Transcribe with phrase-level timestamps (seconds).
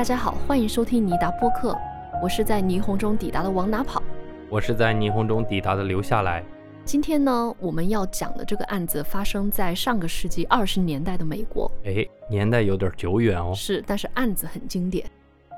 [0.00, 1.76] 大家好，欢迎收听尼达播客，
[2.22, 4.02] 我是在霓虹中抵达的往哪跑。
[4.48, 6.42] 我是在霓虹中抵达的留下来。
[6.86, 13.52] 今天呢，我们要讲的这个案子发生在上个世纪二十年代的美国，哎，年代有点久远哦。
[13.54, 15.04] 是，但是案子很经典。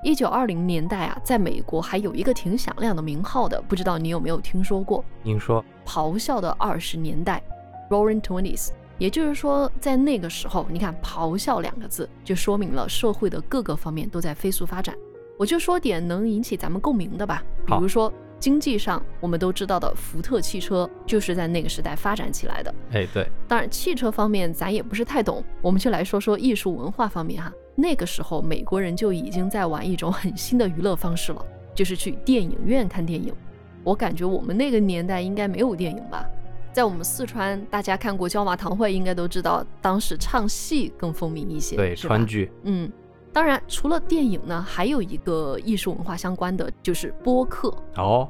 [0.02, 5.04] 一九二零年代啊，在美国还有一个挺响亮的名号的，不知道你有没有听说过？
[5.22, 7.40] 您说，咆哮的二十年代
[7.88, 8.70] （Roaring Twenties）。
[9.02, 14.94] 也就是说，在那个时候，你看“咆哮”两个字，就说明了社会的各个方面都在飞速发展。
[15.36, 22.72] 我就说点能引起咱们共鸣的吧，比如说经济上，我们都知道的福特汽车就是在那个时代发展起来的。
[22.92, 23.28] 哎，对。
[23.48, 27.52] 当然，汽车方面咱也不是太懂，我们就来说说艺术文化方面哈。
[27.74, 33.34] 那个时候，美国人就已经在玩一种很新的娱乐方式了，就是去电影院看电影。
[33.82, 36.24] 我感觉我们那个年代应该没有电影吧？
[36.72, 42.50] 在我们四川，大家看过《椒麻堂会》，应该都知道，当时唱戏更风靡一些，对，川剧。
[42.62, 42.90] 嗯，
[43.30, 47.68] 当然，除了电影呢，还有一个艺术文化相关的，就是播客。
[47.96, 48.26] 哦，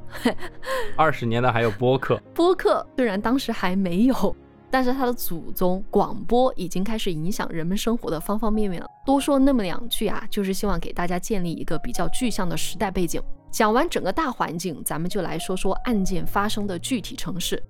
[0.96, 2.20] 二十年代还有播客。
[2.34, 4.36] 播客虽然当时还没有。
[4.74, 8.88] 但是它的祖宗广播已经开始影响人们生活的方方面面了。
[9.04, 13.20] 多说那么两句啊，就是希望给大家建立一个比较具象的时代背景。
[13.50, 17.62] 讲完整个大环境，咱们就来说说案件发生的具体城市。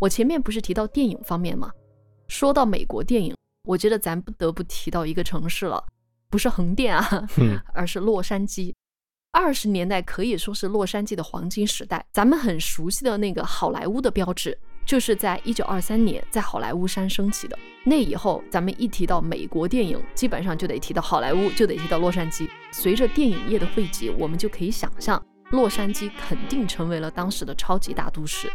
[0.00, 1.70] 我前面不是提到电影方面吗？
[2.26, 5.84] 说到美国电影，我觉得咱不得不提到一个城市了，
[6.30, 7.28] 不是横店啊，
[7.74, 8.72] 而是洛杉矶。
[9.32, 14.58] 二十年代可以说是洛杉矶的黄金时代，咱们很熟悉的那个好莱坞的标志。
[14.86, 17.56] 就是在一九二三年，在好莱坞山升起的。
[17.84, 22.48] 那以后，咱们一提到美国电影，基本上就得提到好莱坞，就得提到洛杉矶。
[22.72, 28.50] 随着电影业的汇集，我们就可以想象，洛杉矶肯定成为了当时的超级大都市。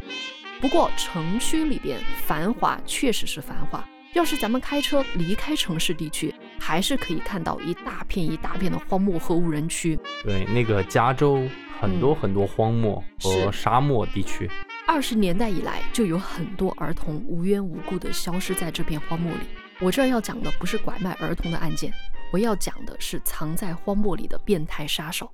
[0.61, 3.86] 不过，城区里边繁华确实是繁华。
[4.14, 9.99] 要是咱们开车离开城市地区，还是可以看到一大片一大片的荒漠和无人区。
[10.23, 11.45] 对，那个加州
[11.80, 14.49] 很多很多荒漠和沙漠地区。
[14.88, 19.42] 二十年代以来，就有很多儿童无缘无故的消失在这片荒漠里。
[19.82, 21.92] 我这儿要讲的不是拐卖儿童的案件，
[22.32, 25.30] 我要讲的是藏在荒漠里的变态杀手。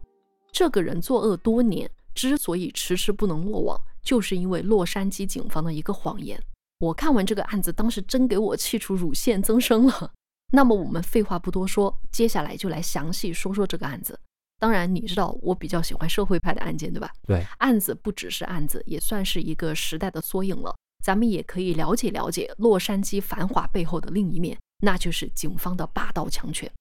[0.52, 6.41] 这个人作恶多年，之所以迟迟不能落网，就是因为洛杉矶警方的一个谎言。
[6.79, 10.12] 我看完这个案子，当时真给我气出乳腺增生了。
[10.53, 14.19] 那么我们废话不多说，接下来就来详细说说这个案子。
[14.59, 17.12] 当然，你知道我比较喜欢社会派的案件，对吧？
[17.25, 20.75] 对，案子不只是案子，也算是一个时代的缩影了。
[21.03, 26.72] 咱们也可以了解了解洛杉矶繁华背后的另一面，那就是警方的霸道强权。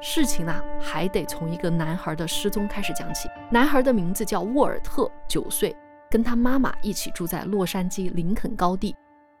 [0.00, 3.28] 事情呢，还得从一个男孩的失踪开始讲起。
[3.50, 5.74] 男孩的名字叫沃尔特，九岁，
[6.10, 8.94] 跟他妈妈一起住在洛杉矶林肯高地。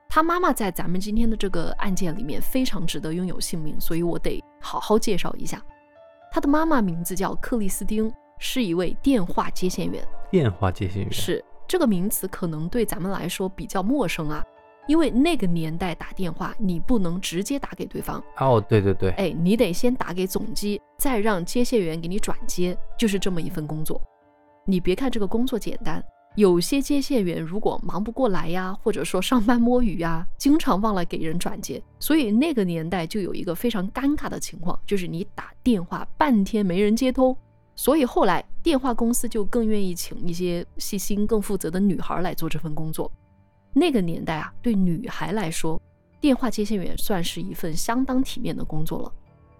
[0.08, 5.60] 他妈妈在咱们今天的这个案件里面非常值得拥有姓名，所以我得好好介绍一下。
[6.30, 10.06] 他的妈妈名字叫克里斯汀，是一位电话接线员。
[10.30, 14.44] 电话接线员是这个名词，可能对咱们来说比较陌生啊，
[14.86, 18.22] 因为那个年代打电话你不能直接打给对方。
[18.38, 24.00] 哦，对对对，哎，你得先打给总机，再让接线员给你转接，就是这么一份工作。
[24.64, 26.02] 你别看这个工作简单。
[26.34, 37.34] 有些接线员如果忙不过来呀，或者说上班摸鱼呀，经常忘了给人转接，所以那个年代就有一个非常尴尬的情况，就是你打电话半天没人接通。
[37.74, 43.10] 所以后来电话公司就更愿意请一些细心、更负责的女孩来做这份工作。
[43.78, 45.78] 那个年代啊，对女孩来说，
[46.18, 49.12] 电话接线员算是一份相当体面的工作了。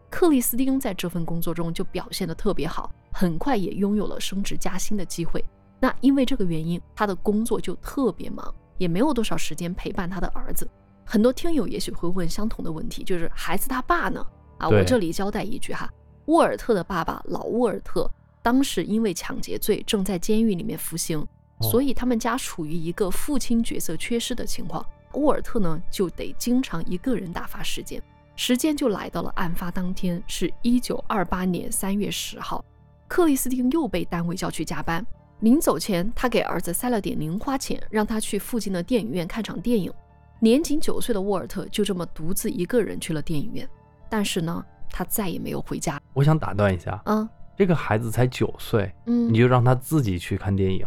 [0.08, 5.44] 克里斯汀在这份工作中就表现得特别好，很快也拥有了升职加薪的机会。
[5.78, 10.66] 那因为这个原因，他的工作就特别忙，也没有多少时间陪伴他的儿子。
[11.04, 14.26] 很多听友也许会问相同的问题，就是孩子他爸呢？
[14.56, 15.92] 啊，我这里交代一句哈，
[16.24, 18.10] 沃尔特的爸爸老沃尔特
[18.40, 21.22] 当时因为抢劫罪正在监狱里面服刑，
[21.60, 24.84] 所以他们家处于一个父亲角色缺失的情况。
[25.14, 28.02] 沃尔特呢就得经常一个人打发时间，
[28.34, 32.62] 时间就来到了案发当天，是一九二八年三月十号，
[33.08, 35.04] 克里斯汀又被单位叫去加班。
[35.40, 39.92] 临走前，他给儿子塞了点零花钱，让他去附近的电影院看场电影。
[40.38, 43.66] 年仅九岁的沃尔特就这么独自一个人去了电影院，
[44.10, 45.98] 但是呢，他再也没有回家。
[46.12, 47.26] 我想打断一下，嗯，
[47.56, 50.86] 这个孩子才九岁，嗯，你就让他自己去看电影。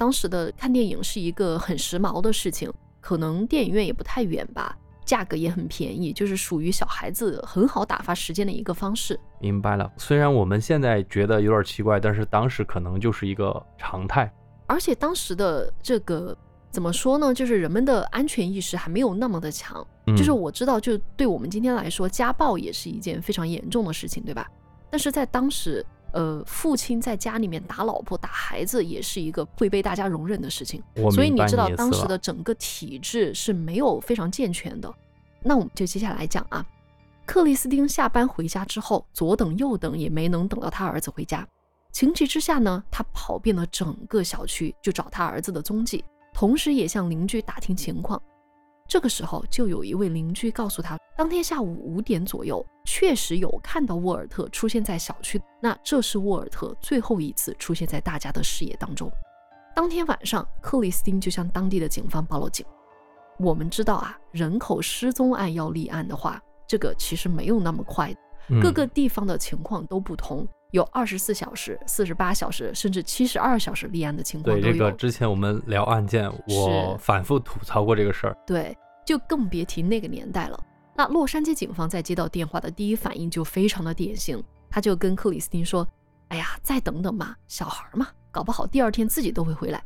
[0.00, 4.74] 当时的看电影是一个很时髦的事情，可能电影院也不太远吧。
[5.04, 9.20] 价格也很便宜，就是属于小孩子很好打发时间的一个方式。
[9.40, 14.32] 明白了，虽然我们现在觉得有点奇怪，但是当时可能就是一个常态。
[14.66, 16.34] 而且当时的这个
[16.70, 17.34] 怎么说呢？
[17.34, 19.86] 就是人们的安全意识还没有那么的强。
[20.16, 24.50] 就是我知道，就对我们今天来说，家暴也是一件非常严重的事情，对吧？
[24.88, 30.82] 但是在当时，呃，父亲在家里面打老婆、打孩子，也是一个会被大家容忍的事情。
[31.12, 34.92] 所以你知道，当时的整个体制是没有非常健全的。
[35.42, 36.64] 那我们就接下来讲啊，
[37.24, 41.46] 克里斯汀下班回家之后，左等右等也没能等到他儿子回家。
[41.92, 48.20] 情急之下呢，他跑遍了整个小区，就找他儿子的踪迹，同时也向邻居打听情况。
[48.90, 55.40] 这个时候，就有一位邻居告诉他，当天下午五点左右，确实有看到沃尔特出现在小区。
[55.60, 59.08] 那这是沃尔特最后一次出现在大家的视野当中。
[59.76, 62.66] 当天晚上，克里斯汀就向当地的警方报了警。
[63.38, 68.12] 我们知道啊，人口失踪案要立案的话，这个其实没有那么快，
[68.60, 70.44] 各个地方的情况都不同。
[70.70, 74.62] 有二十四小时、四十八小时，甚至七十二小时立案的情况都有。
[74.62, 78.36] 对这个，之前我们聊案件，我反复吐槽过这个事儿。
[78.46, 80.58] 对，就更别提那个年代了。
[80.94, 85.86] 那洛杉矶警方在接到电话的第一反应就非常的典型，他就跟克里斯汀说
[86.28, 89.82] ：“哎呀，再等等吧，小孩嘛，搞不好第二天自己都会回来。”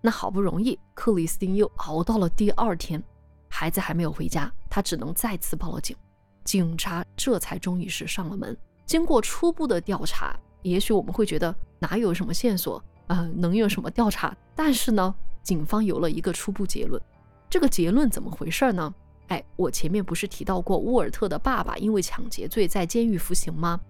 [0.00, 3.02] 那好不容易，克里斯汀又熬到了第二天，
[3.48, 5.96] 孩子还没有回家，他只能再次报了警。
[6.44, 8.56] 警察这才终于是上了门。
[8.84, 14.36] 经过初步的调查，也许我们会觉得哪有什么线索啊，能有什么调查？
[14.54, 17.00] 但是呢，警方有了一个初步结论。
[17.48, 18.94] 这个结论怎么回事呢？
[19.28, 23.80] 哎，我前面不是提到过沃尔特的爸爸因为抢劫罪在监狱服刑吗？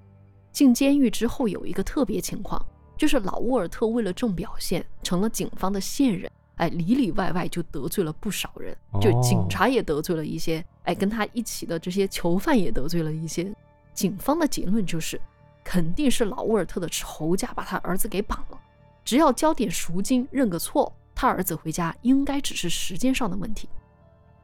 [0.53, 2.65] 进监狱之后有一个特别情况，
[2.97, 6.31] 就是老沃尔特为了重表现，成了警方的线人。
[6.57, 13.53] 哎，里里外外就得罪了不少人，就警察也得罪了一些，哎，跟他一起的这些囚犯也得罪了一些。
[13.95, 15.21] 警方的结论就是，
[15.63, 18.61] 肯定是老沃尔特的仇家把他儿子给绑了。
[19.05, 23.69] 只要交点赎金，认个错，他儿子回家应该只是时间上的问题。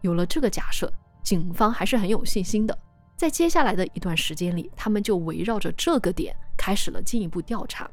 [0.00, 0.92] 有了这个假设，
[1.22, 2.78] 警方还是很有信心的。
[3.16, 7.90] 在接下来的一段时间里，他们就围绕着这个点开始了进一步调查。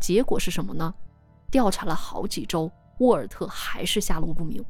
[0.00, 0.92] 结果是什么呢？
[1.50, 4.64] 调查了好几周，沃尔特还是下落不明。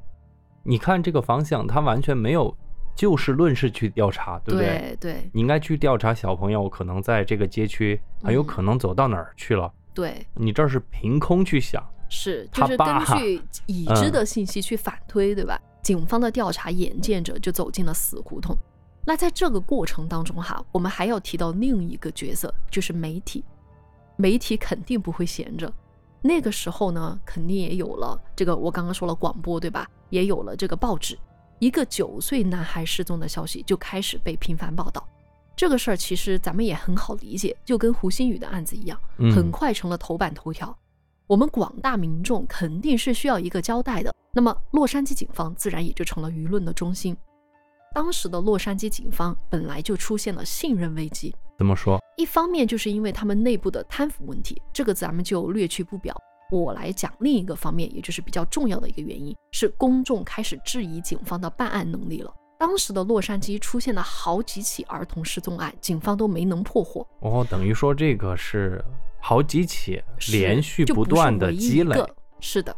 [0.64, 2.56] 你看这个方向，他完全没有。
[2.94, 4.96] 就事论事去调查，对不对？
[5.00, 9.72] 对，你应该去调查小朋友可能在这个街区很有可能走到哪儿去了。
[9.94, 12.86] 对，你这是凭空去想，是就是根
[13.16, 15.60] 据 已知的信息去反推，对吧？
[15.82, 18.56] 警方的调查眼见着就走进了死胡同。
[19.04, 23.44] 那在这个过程当中哈，我们还要提到另一个角色，就是媒体。
[24.16, 25.72] 媒体肯定不会闲着，
[26.20, 29.88] 那个时候呢，肯定也有了这个我刚刚说了广播，对吧？
[30.10, 31.18] 也有了这个报纸。
[31.62, 35.08] 一个九岁男孩失踪的消息就开始被频繁报道，
[35.54, 39.00] 这个事儿其实咱们也很好理解，就跟胡鑫宇的案子一样，
[39.32, 40.76] 很快成了头版头条。
[41.28, 47.16] 我们广大民众肯定是需要一个交代的，那么洛杉矶警方自然也就成了舆论的中心。
[47.94, 52.02] 当时的洛杉矶警方本来就出现了信任危机，怎么说？
[52.16, 56.20] 一方面就是因为他们内部的贪腐问题，这个咱们就略去不表。
[56.60, 62.32] 我来讲另一个方面，也就是比较重要的一个原因，是公众开始质疑警方的办案能力了。
[62.58, 67.06] 当时的洛杉矶出现了好几起儿童失踪案，警方都没能破获。
[67.20, 68.84] 哦，等于说这个是
[69.20, 72.04] 好几起连续不断的积累。
[72.38, 72.76] 是的，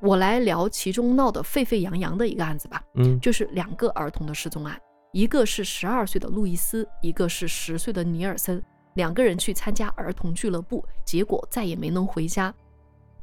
[0.00, 2.82] 我来聊其中闹得沸沸扬扬的一个案子吧。
[2.96, 4.78] 嗯，就是两个儿童的失踪案，
[5.12, 8.62] 一个是十二岁的路易斯，一个是十岁的尼尔森。
[8.94, 12.52] 两个人去参加儿童俱乐部，结果再也没能回家。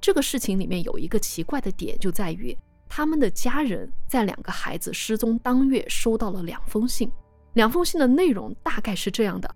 [0.02, 7.12] 这个事情里面有一个奇怪的点，就在于他们的家人在两个孩子失踪当月收到了两封信，
[7.54, 9.56] 两封信的内容大概是这样的：“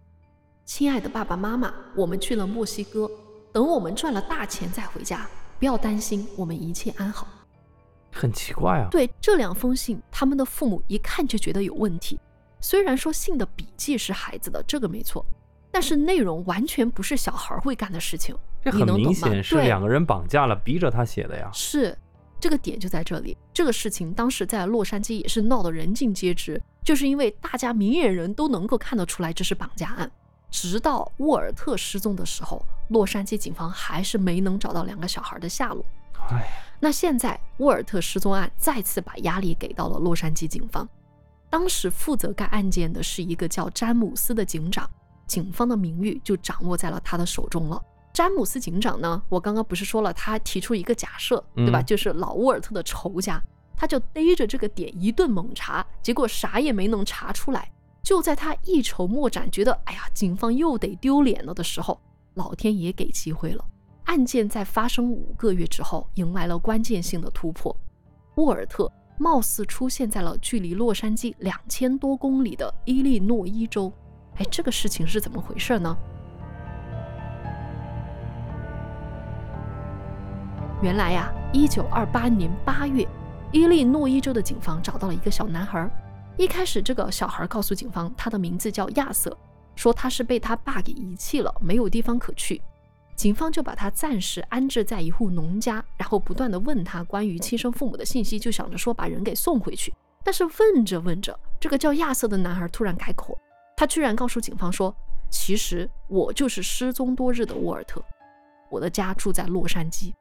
[0.66, 3.10] 亲爱的爸爸妈妈，我们去了墨西哥，
[3.52, 5.28] 等我们赚了大钱再回家，
[5.60, 7.28] 不要担心，我们一切安好。”
[8.12, 8.88] 很奇怪啊。
[8.92, 12.20] 对这两封信，他们的父母一看就觉得有问题。
[12.60, 15.26] 虽然说信的笔迹是孩子的，这个没错。
[15.72, 21.50] 但是内容完全不是小孩会干的事情，这很明显是两个人绑架了，逼着他写的呀。
[21.54, 21.98] 是，
[22.40, 23.38] 这个点就在这里。
[23.54, 30.10] 这个事情当时在洛杉矶也是闹得人尽皆知，就是因为大家明眼人都能够看得出来这是绑架案。
[30.50, 35.84] 直到沃尔特失踪的时候，洛杉矶警方还是没能找到两个小孩的下落。
[36.30, 36.48] 哎，
[36.80, 40.88] 那现在沃尔特失踪案再次把压力给到了洛杉矶警方。
[41.50, 44.90] 当时负责该案件的是一个叫詹姆斯的警长。
[45.26, 47.82] 警方的名誉就掌握在了他的手中了。
[48.14, 49.20] 詹姆斯警长呢？
[49.28, 51.82] 我刚刚不是说了，他提出一个假设，对吧？
[51.82, 53.42] 就是老沃尔特的仇家，
[53.76, 57.68] 他就逮着这个点一顿猛查，结果啥也没能查出来。
[58.04, 62.00] 就在他一筹莫展，觉得哎呀，警方又得丢脸了的时候，
[62.36, 63.66] 老天爷给机会了。
[64.04, 67.76] 案件在发生五个月之后，迎来了关键性的突破。
[68.36, 73.92] 沃尔特貌似出现在了距离洛杉矶两千多公里的伊利诺伊州。
[74.36, 75.98] 哎，这个事情是怎么回事呢？
[80.84, 83.08] 原来呀，一九二八年八月，
[83.54, 85.90] 伊利诺伊州的警方找到了一个小男孩。
[86.36, 89.34] 一开始，这个小孩告诉警方，他的名字叫亚瑟，
[89.78, 92.62] 说他是被他爸给遗弃了，没有地方可去。
[93.16, 99.94] 警方就把他暂时安置在一户农家，然后不断的问他关于亲生父母的信息，就想着说把人给送回去。
[100.22, 103.40] 但是问着问着，这个叫亚瑟的男孩突然改口。
[103.78, 104.94] 他居然告诉警方说
[105.32, 108.04] ：“其实我就是失踪多日的沃尔特，
[108.70, 110.12] 我的家住在洛杉矶。”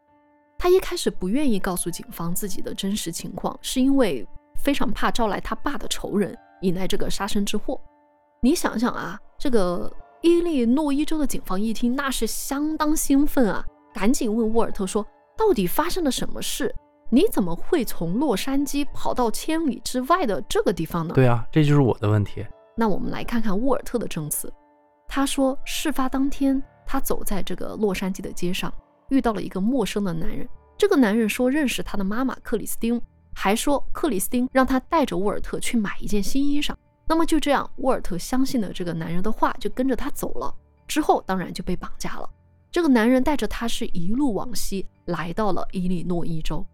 [0.63, 7.81] 他一开始不愿意告诉警方自己的真实情况，是因为非常怕招来他爸的仇人，引来这个杀身之祸。
[8.43, 15.05] 你想想啊，这个伊利诺伊州的警方一听，那是相当兴奋啊，赶紧问沃尔特说
[15.37, 16.73] ：“到底发生了什么事？
[17.11, 22.47] 你怎么会从洛杉矶跑到千里之外的这个地方呢？”对啊，这就是我的问题。
[22.77, 24.49] 那我们来看看沃尔特的证词。
[25.09, 28.73] 他说，事发当天，他走在这个洛杉矶的街上，
[29.13, 30.49] 遇到了一个陌生的男人。
[30.79, 33.01] 这个男人说认识他的妈妈克里斯汀，
[33.35, 36.75] 还说克里斯汀让他带着沃尔特去买一件新衣裳。
[37.07, 40.53] 那么就这样，沃尔特相信了这个男人的话，就跟着他走了。
[40.89, 42.29] 之后当然就被绑架了。
[42.71, 46.65] 这个男人带着他是一路往西，来到了伊利诺伊州。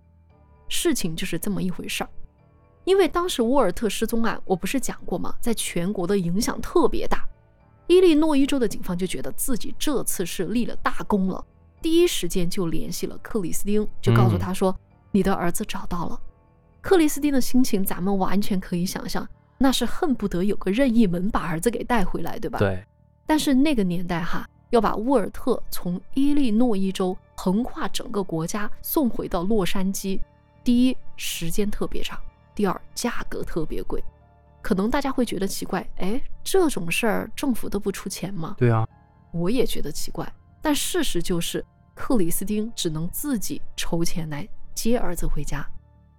[0.68, 2.10] 事情就是这么一回事儿。
[2.84, 5.34] 因为当时沃尔特失踪案，我不是讲过吗？
[5.40, 7.26] 在全国的影响特别大。
[7.88, 11.44] 伊利诺伊州的警方就觉得自己这次是立了大功了，
[11.80, 14.74] 第一时间就联系了克里斯汀，就告诉他说
[15.12, 16.20] ：“你的儿子找到了。”
[16.80, 19.26] 克里斯汀的心情咱们完全可以想象，
[19.58, 22.58] 那是恨不得有个任意门把儿子给带回来，对吧？
[22.58, 22.82] 对。
[23.26, 30.18] 但是那个年代哈，要把沃尔特从伊利诺伊州横跨整个国家送回到洛杉矶，
[30.64, 32.18] 第一时间特别长。
[32.54, 34.02] 第二，价格特别贵，
[34.62, 38.56] 可能大家会觉得奇怪，哎，这种事儿政府都不出钱吗？
[38.58, 38.88] 对啊，
[39.30, 40.26] 我也觉得奇怪。
[40.68, 45.66] 但事实就是，克里斯汀只能自己筹钱来接儿子回家，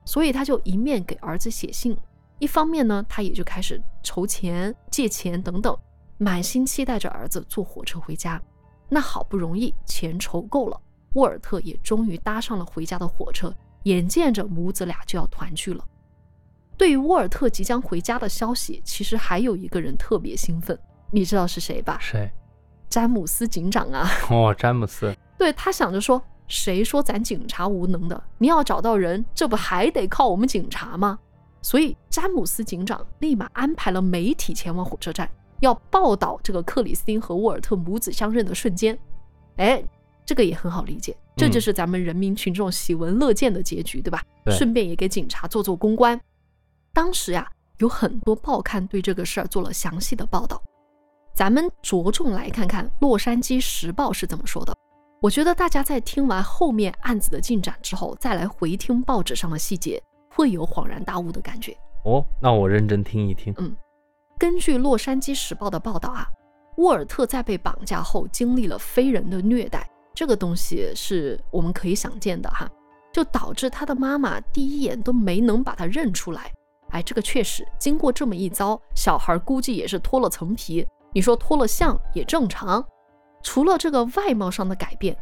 [0.06, 1.96] 所以他就一面给儿子写信，
[2.40, 5.78] 一方面呢，他也就开始筹钱、借钱等等，
[6.18, 8.42] 满心期待着儿子坐火车回家。
[8.90, 10.82] 那好不容易钱筹够了，
[11.14, 13.54] 沃尔特也终于搭上了回家的火车，
[13.84, 15.86] 眼见着母子俩就要团聚了。
[16.76, 20.76] 对于沃尔特即将回家的消息，其实还有一个人特别兴奋，
[21.12, 22.00] 你知道是谁吧？
[22.02, 22.28] 谁？
[22.90, 24.10] 詹姆斯警长啊！
[24.30, 25.16] 哦，詹姆斯。
[25.38, 28.22] 对他想着说，谁说咱警察无能的？
[28.40, 31.20] 你要找到人，这不还得靠我们警察吗？
[31.62, 35.30] 所以詹姆斯警长立马安排了媒体前往火车站，
[35.60, 38.98] 要报道这个克里斯汀和沃尔特母子相认的瞬间。
[39.58, 39.84] 哎，
[40.26, 44.24] 这个也很好理解，这就是咱们人民群众喜闻乐见的结局，对吧？
[44.50, 46.20] 顺便也给警察做做公关。
[46.92, 50.60] 当时呀，有很多报刊对这个事儿做了详细的报道。
[51.34, 54.76] 咱们着重来看看《洛杉矶时报》是怎么说的。
[55.22, 61.76] 我觉得大家在听完后面案子的进展之后，再来回听报纸上的细节，会有恍然大悟的感觉。
[62.06, 63.54] 哦，那我认真听一听。
[63.58, 63.76] 嗯，
[64.38, 66.26] 根据《洛杉矶时报》的报道啊，
[66.78, 72.70] 沃尔特在被绑架后经历了非人的虐待，这个东西是我们可以想见的哈，
[73.12, 76.50] 就导致他的妈妈第一眼都没能把他认出来。
[76.92, 80.88] 哎，这个确实，经过这么一遭，小孩估计也是脱了层皮。
[81.14, 82.86] 你说脱了相也正常。
[83.42, 85.18] 除了这个外貌上的改变，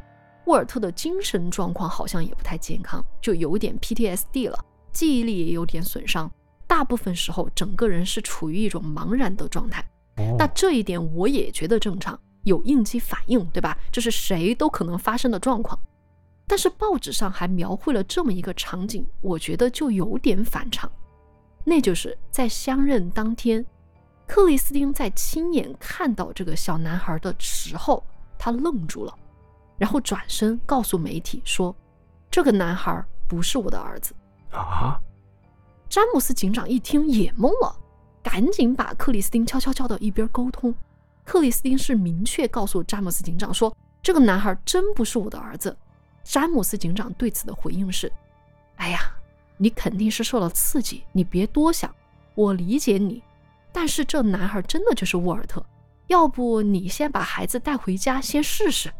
[0.45, 4.57] 沃尔特的精神状况好像也不太健康，就有点 PTSD 了，
[4.91, 6.29] 记忆力也有点损伤。
[6.65, 9.85] 大部分时候，整个人是处于一种茫然的状态。
[10.37, 13.77] 那这一点我也觉得正常，有应激反应，对吧？
[13.91, 15.79] 这是谁都可能发生的状况。
[16.47, 20.91] 但是报纸上还描绘了这么一个场景，我觉得就有点反常。
[21.63, 23.63] 那就是在相认当天，
[24.27, 28.03] 克里斯汀在亲眼看到这个小男孩的时候，
[28.37, 29.17] 他愣住了，
[29.77, 31.75] 然后转身告诉媒体说
[32.29, 34.13] ：“这个男孩不是我的儿子。”
[34.51, 34.99] 啊！
[35.89, 37.75] 詹姆斯警长一听也懵了，
[38.21, 40.75] 赶紧把克里斯汀悄悄叫到一边沟通。
[41.23, 45.75] 克里斯汀是明确告诉詹姆斯警长说：“这个男孩真不是我的儿子。”
[46.23, 48.11] 詹姆斯警长对此的回应是
[48.75, 48.99] ：“哎呀。”
[49.59, 51.91] 你肯定是受了刺激，你别多想，
[52.35, 53.23] 我理解你。
[53.79, 55.63] 但是这男孩真的就是沃尔特，
[56.07, 58.91] 要不你先把孩子带回家先试试，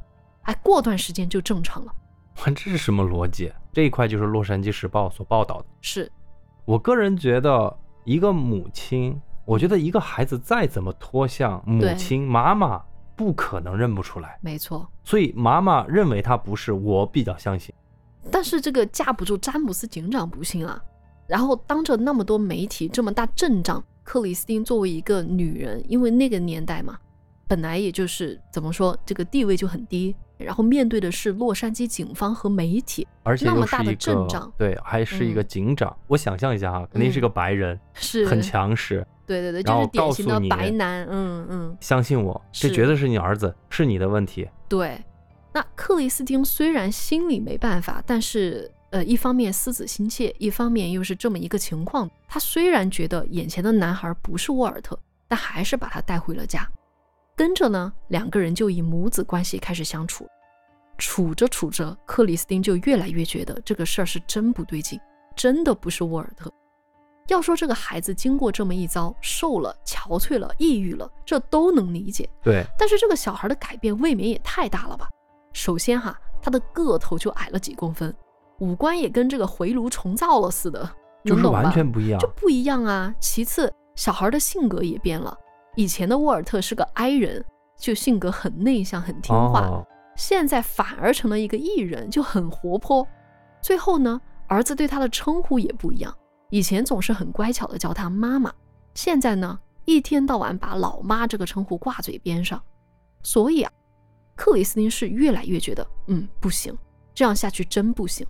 [0.44, 1.92] 哎，过段时间就正常了。
[2.46, 3.52] 这是什么逻辑？
[3.74, 5.66] 这一块就是《洛杉矶时报》所报道的。
[5.82, 6.12] 是
[6.64, 12.80] 我个人觉得，一个母亲，我觉得一个孩子再怎么脱相，母亲妈妈
[13.16, 14.38] 不可能认不出来。
[14.44, 14.88] 没错。
[15.04, 17.74] 所以妈妈认为他不是，我比较相信。
[18.32, 20.80] 但是这个架不住詹姆斯警长不信啊。
[21.26, 26.98] 然后当着那么多媒体这么大阵仗，克里斯汀作为一个女人，因为那个年代嘛，
[27.46, 30.16] 本来也就是怎么说，这个地位就很低。
[30.38, 35.94] 然后面对的是洛杉矶警方和媒体，而且那么大的阵仗，对，还是一个警长。
[36.08, 39.06] 我想象一下哈，肯定是个白人，是很强势。
[39.26, 41.06] 对对对，就是典型的白男。
[41.10, 44.48] 嗯嗯，相信我，这绝对是你儿子，是你的问题。
[44.70, 45.04] 对，
[45.54, 52.10] 那克里斯汀虽然心里没办法，但是呃，一方面思子心切，一方面又是这么一个情况。
[52.28, 56.68] 他虽然觉得眼前的男孩不是沃尔特，但还是把他带回了家。
[57.36, 60.28] 跟着呢，两个人就以母子关系开始相处，
[60.98, 65.00] 处着处着，克里斯汀就越来越觉得这个事儿是真不对劲，
[65.36, 66.52] 真的不是沃尔特。
[67.28, 72.28] 要说这个孩子经过这么一遭，瘦了、憔悴了、抑郁了，这都能理解。
[72.42, 75.10] 对，但是这个小孩的改变未免也太大了吧？
[75.52, 78.16] 首先哈，他的个头就矮了几公分，
[78.60, 80.90] 五官也跟这个回炉重造了似的，
[81.24, 83.14] 就是完全不一样，就不一样啊。
[83.20, 85.38] 其次，小孩的性格也变了。
[85.76, 87.44] 以前的沃尔特是个 I 人，
[87.78, 89.86] 就性格很内向、很听话，
[90.16, 93.08] 现在反而成了一个 E 人，就很活泼。
[93.62, 96.12] 最后呢，儿子对他的称呼也不一样，
[96.50, 98.52] 以前总是很乖巧的叫他妈妈，
[98.96, 102.60] 现在呢，一天到晚把老妈这个称呼挂嘴边上。
[103.22, 103.72] 所以啊，
[104.36, 106.76] 克里斯汀是越来越觉得，嗯，不行，
[107.14, 108.26] 这样下去真不行。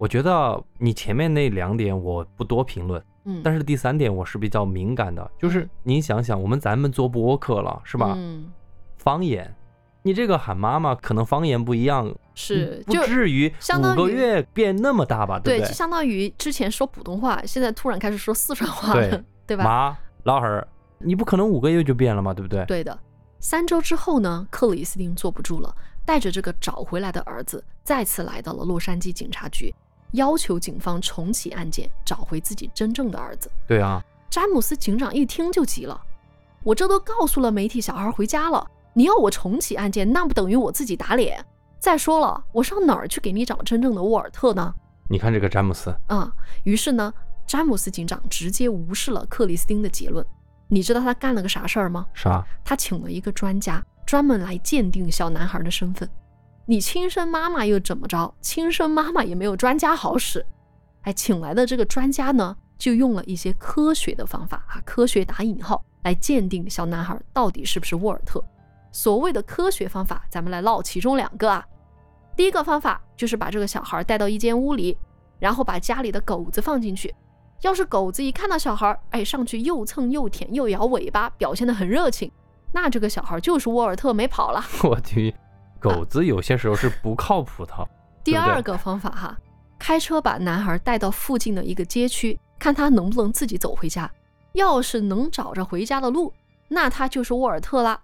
[0.00, 3.04] 我觉得你前面那两点我不多评论。
[3.26, 8.14] 嗯，但是第三点我是比较敏感的，就是你想想，我们咱们做播客了，是吧？
[8.16, 8.50] 嗯，
[8.96, 9.54] 方言，
[10.02, 15.38] 你这个喊妈妈，可能方言不一样，是不至于五个月变那么大吧？
[15.38, 15.58] 对？
[15.58, 19.64] 就相当于之前说普通话，现在突然开始说四川话了，对吧？
[19.64, 20.66] 妈，老汉，
[20.96, 22.64] 你不可能五个月就变了嘛，对不对？
[22.64, 22.98] 对的。
[23.38, 25.74] 三周之后呢，克里斯汀坐不住了，
[26.06, 29.74] 带着这个找回来的儿子，再次来到了洛杉矶警察局。
[30.12, 33.50] 要求警方重启案件，找回自己真正的儿子。
[33.66, 36.00] 对啊，詹姆斯警长一听就急了，
[36.62, 41.44] 我这都告诉了媒体，小孩回家了，你要我重启案件，那不等于我自己打脸？
[41.78, 44.74] 再说了，我上哪儿去给你找真正的沃尔特呢？
[45.08, 46.32] 你看这个詹姆斯啊，
[46.64, 47.12] 于是呢，
[47.46, 50.24] 詹姆斯警长直接无视了克里斯汀的结论。
[50.68, 52.06] 你知道他干了个啥事儿吗？
[52.14, 52.44] 啥？
[52.64, 56.08] 他请了一个专家，专门来鉴定小男孩的身份。
[56.70, 58.32] 你亲生妈妈又怎么着？
[58.40, 60.46] 亲生妈妈也没有专家好使。
[61.02, 68.40] 哎，请来的这个专家呢，就用了一些科学的方法啊，科学打引号来鉴定小男孩到底是不是沃尔特。
[68.92, 71.66] 所谓的科学方法，咱们来唠其中两个啊。
[72.36, 74.96] 第一个方法就是把这个小孩带到一间屋里，
[75.40, 77.12] 然后把家里的狗子放进去。
[77.62, 82.30] 要是狗子一看到小孩，哎，上去又蹭又舔又摇尾巴，表现得很热情，
[82.70, 84.64] 那这个小孩就是沃尔特，没跑了。
[84.88, 85.34] 我去。
[85.80, 87.72] 狗子有些时候是不靠谱的。
[88.22, 89.36] 第二个方法哈，
[89.78, 94.08] 开车把男孩带到附近的一个街区，看他能不能自己走回家。
[94.52, 96.32] 要是能找着回家的路，
[96.68, 97.98] 那他就是沃尔特啦。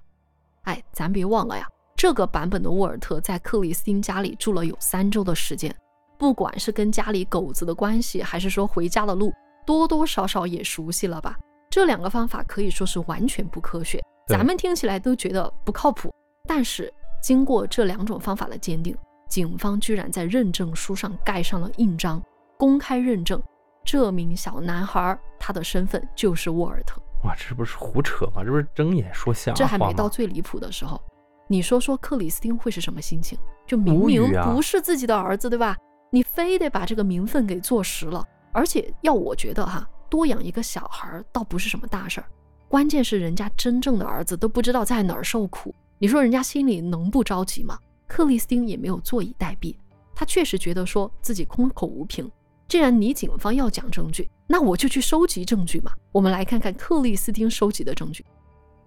[0.63, 5.75] 哎，咱别忘了呀，这个版本的沃尔特在克里斯汀家里住了有三周的时间，
[6.17, 9.33] 不管是跟家里狗子的关系，还是说回家的路，
[9.67, 11.37] 多多少少也熟悉了吧？
[11.69, 16.11] 这两个方法可以说是完全不科学，咱们听起来都觉得不靠谱，
[16.49, 16.91] 但是。
[17.27, 18.97] 经过这两种方法的鉴定，
[19.29, 22.23] 警方居然在认证书上盖上了印章，
[22.57, 23.43] 公开认证
[23.85, 27.03] 这名小男孩他的身份就是沃尔特。
[27.25, 28.45] 哇，这不是胡扯吗？
[28.45, 31.03] 这不是睁眼说瞎话这还没到最离谱的时候，
[31.49, 33.37] 你说说克里斯汀会是什么心情？
[33.67, 35.77] 就明明不是自己的儿子，对吧？
[36.13, 42.27] 你非得把这个名分给坐实了，而且要我觉得哈，多养一个小孩倒不是什么大事儿，
[42.69, 45.75] 关键是人家真正的儿子都不知道在哪儿受苦。
[45.99, 47.79] 你说人家心里能不着急吗？
[48.07, 49.75] 克里斯汀也没有坐以待毙，
[50.15, 52.31] 他确实觉得说自己空口无凭。
[52.69, 55.93] 既然你警方要讲证据，那我就去收集证据嘛。
[56.13, 58.25] 我们来看看克里斯汀收集的证据。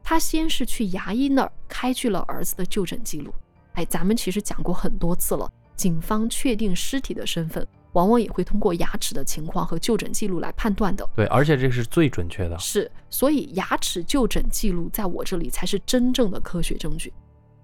[0.03, 3.33] 他先是去牙医那儿开具了儿子的就诊记录。
[3.73, 7.65] 哎，咱们其实讲过很多次了，警方确定尸体的身份。
[7.93, 11.07] 往往也会通过牙齿的情况和就诊记录来判断的。
[11.15, 12.57] 对，而且这是最准确的。
[12.59, 17.13] 是，所以牙齿就诊记录在我这里才是真正的科学证据。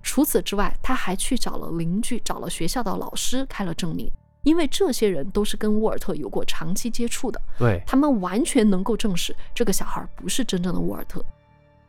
[0.01, 4.07] 除此之外，他还去找了邻居，找了学校的老师开了证明，
[4.43, 7.41] 因为这些人都是跟沃尔特有过长期接触的。
[7.57, 11.23] 对，他们完全能够证实这个小孩不是真正的沃尔特。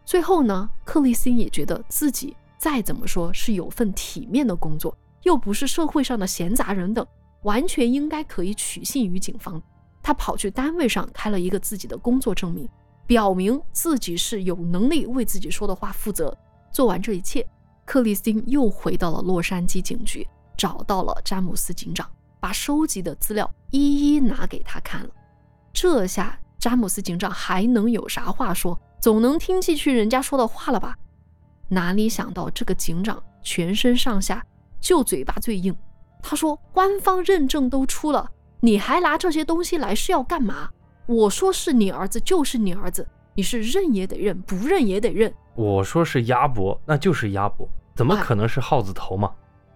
[0.05, 7.07] 最后呢，克里斯汀也觉得自己再怎么说是有份体面的工作，又不是社会上的闲杂人等。
[7.47, 9.63] 完全应该可以取信于警方。
[10.03, 12.69] 他跑去单位上开了一个自己的工作证明，
[13.07, 16.37] 表明自己是有能力为自己说的话负责。
[16.73, 17.47] 做完这一切，
[17.85, 25.11] 克里斯汀又回到了洛杉矶警局，找到了詹姆斯警长，把收集的资料一一拿给他看了。
[25.73, 28.77] 这下詹姆斯警长还能有啥话说？
[29.01, 30.97] 总能听进去人家说的话了吧？
[31.69, 34.45] 哪里想到这个警长全身上下
[34.81, 35.77] 就嘴巴最硬。
[36.29, 40.69] 他说：“官方认证都出了，你还拿这些东西来是要干嘛？
[41.07, 45.33] 我说是你儿子就是你儿子，你是认也得认，不认也得认。
[45.55, 49.31] 我说是鸭脖，那就是鸭脖，怎么可能是耗子头嘛？”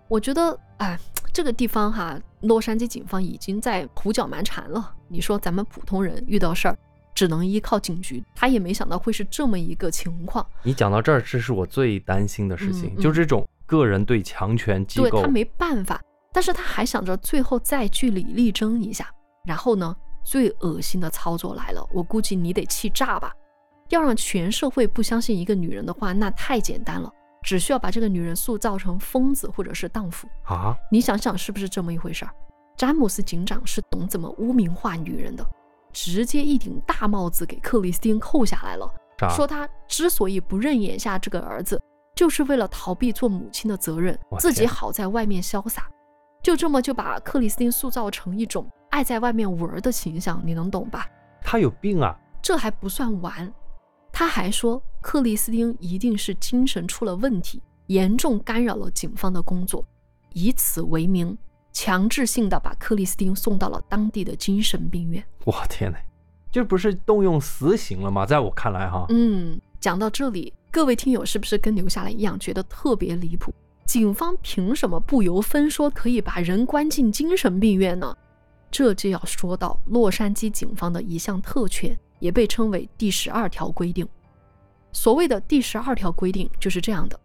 [0.09, 0.99] 我觉得，哎，
[1.33, 4.93] 这个地方哈，洛杉矶警方已经在胡搅蛮缠了。
[5.07, 6.77] 你说咱们普通人遇到事儿，
[7.15, 10.45] 只能依靠警局，他也没想到会是这么一个情况。
[10.65, 16.01] 你讲到这儿，这是我最担心的事情，就这种个人对强权机构，对他没办法。
[16.33, 19.13] 但是他还想着最后再据理力争一下，
[19.45, 23.33] 然后呢，最恶心的操作来了，我估计你得气炸吧。
[23.89, 27.13] 要让全社会不相信一个女人的话，那太简单了，
[27.43, 30.77] 只需要把这个女人塑造成疯子或者是荡妇啊。
[30.93, 32.31] 你想想是不是这么一回事儿？
[32.77, 35.45] 詹姆斯警长是懂怎么污名化女人的，
[35.93, 38.89] 直接一顶大帽子给克里斯汀扣下来了，
[39.35, 41.83] 说他之所以不认眼下这个儿子，
[42.15, 45.91] 就是为了逃避做母亲的责任，自己好在外面潇洒。
[46.43, 51.07] 就这么就把克里斯汀塑造成一种爱在外面玩的形象，你能懂吧？
[51.43, 52.19] 他有病啊！
[52.43, 53.53] 这还不算完，
[54.11, 59.85] 他还说克里斯汀一定是精神出了问题，严重干扰了警方的工作，
[60.33, 61.37] 以此为名，
[61.73, 65.23] 强制性的把克里斯汀送到了当地的精神病院。
[65.45, 65.99] 我天哪，
[66.51, 68.25] 这不是动用死刑了吗？
[68.25, 73.53] 在我看来，哈，嗯，讲到这里，各位听友是不是跟留下来一样，觉得特别离谱？
[73.91, 78.17] 警方凭什么不由分说可以把人关进精神病院呢？
[78.71, 84.09] 这就要说到洛杉矶警方的一项特权，也被称为第十二条规定。
[84.93, 87.19] 所谓的第十二条规定就是这样的：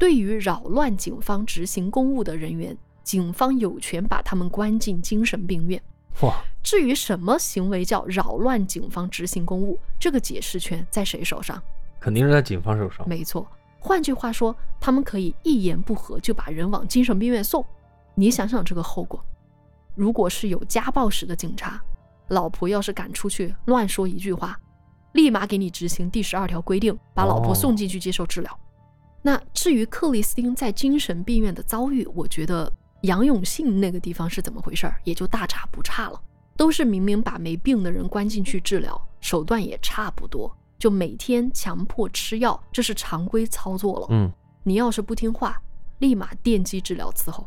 [0.00, 5.80] 对于扰乱警方执行公务的人员，警方有权把他们关进精神病院。
[6.22, 6.42] 哇！
[6.60, 11.62] 至于什么行为叫扰乱警方执行公务，这个解释权在谁手上？
[12.00, 13.08] 肯定是在警方手上。
[13.08, 13.46] 没错。
[13.80, 17.64] 换句话说，他们可以一言不合就把人往精神病院送。
[18.14, 19.24] 你想想这个后果，
[19.94, 21.80] 如果是有家暴史的警察，
[22.28, 24.60] 老婆要是敢出去乱说一句话，
[25.12, 28.60] 立马给你执行第十二条规定，把老婆送进去接受治疗。
[29.22, 32.70] 那至于克里斯汀在精神病院的遭遇，我觉得
[33.02, 36.20] 杨永信那个地方是怎么回事儿，也就大差不差了。
[36.56, 40.54] 都是明明把没病的人关进去治疗，手段也差不多。
[40.80, 44.06] 就每天强迫吃药，这是常规操作了。
[44.08, 44.32] 嗯，
[44.64, 45.60] 你要是不听话，
[45.98, 47.46] 立马电击治疗伺候。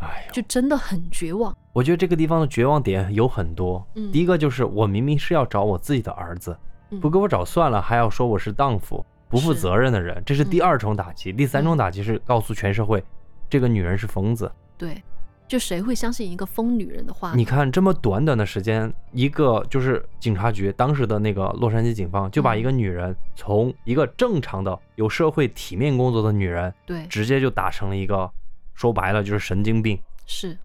[0.00, 1.54] 哎呀就真的很绝望。
[1.74, 3.86] 我觉得这个地方的绝望点有很多。
[3.96, 6.56] 嗯，第一个就是我明明是要找我自己的儿子，
[7.02, 11.30] 不给我找算了，还要说我是荡妇、不负责任的人，这是第二重打击。
[11.32, 13.04] 第三重打击是告诉全社会，
[13.50, 14.50] 这个女人是疯子。
[14.78, 15.02] 对。
[15.48, 17.32] 就谁会相信一个疯女人的话？
[17.34, 28.30] 你看这么短短的时间，一个就是警察局当时的那个洛杉矶警方就把一个女人从一个正常的有社会体面工作的女人，对，直接就打成了一个
[28.74, 29.98] 说白了就是神经病。
[30.26, 30.56] 是，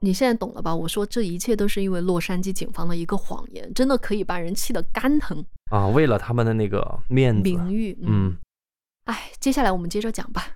[0.00, 0.74] 你现在懂了吧？
[0.74, 5.86] 我说这一切都是因为洛杉矶警方的一个谎言，真的可以把人气得肝疼啊！
[5.88, 8.36] 为了他们的那个面子、名誉，嗯，
[9.04, 10.46] 哎，接下来我们接着讲吧。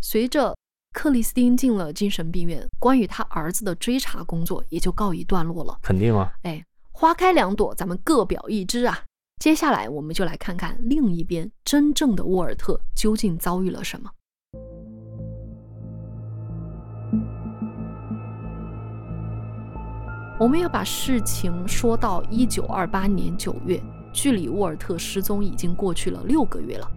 [0.00, 0.56] 随着
[0.98, 5.78] 克里斯汀进了精神病院，关于他儿子的追查工作也就告一段落了。
[5.80, 8.98] 肯定啊，哎，花开两朵，咱们各表一枝啊。
[9.38, 14.10] 接下来我们就来看看另一边，真正的沃尔特究竟遭遇了什么。
[20.40, 23.80] 我们要把事情说到一九二八年九月，
[24.12, 26.90] 距离沃尔特失踪已经过去了六个月了。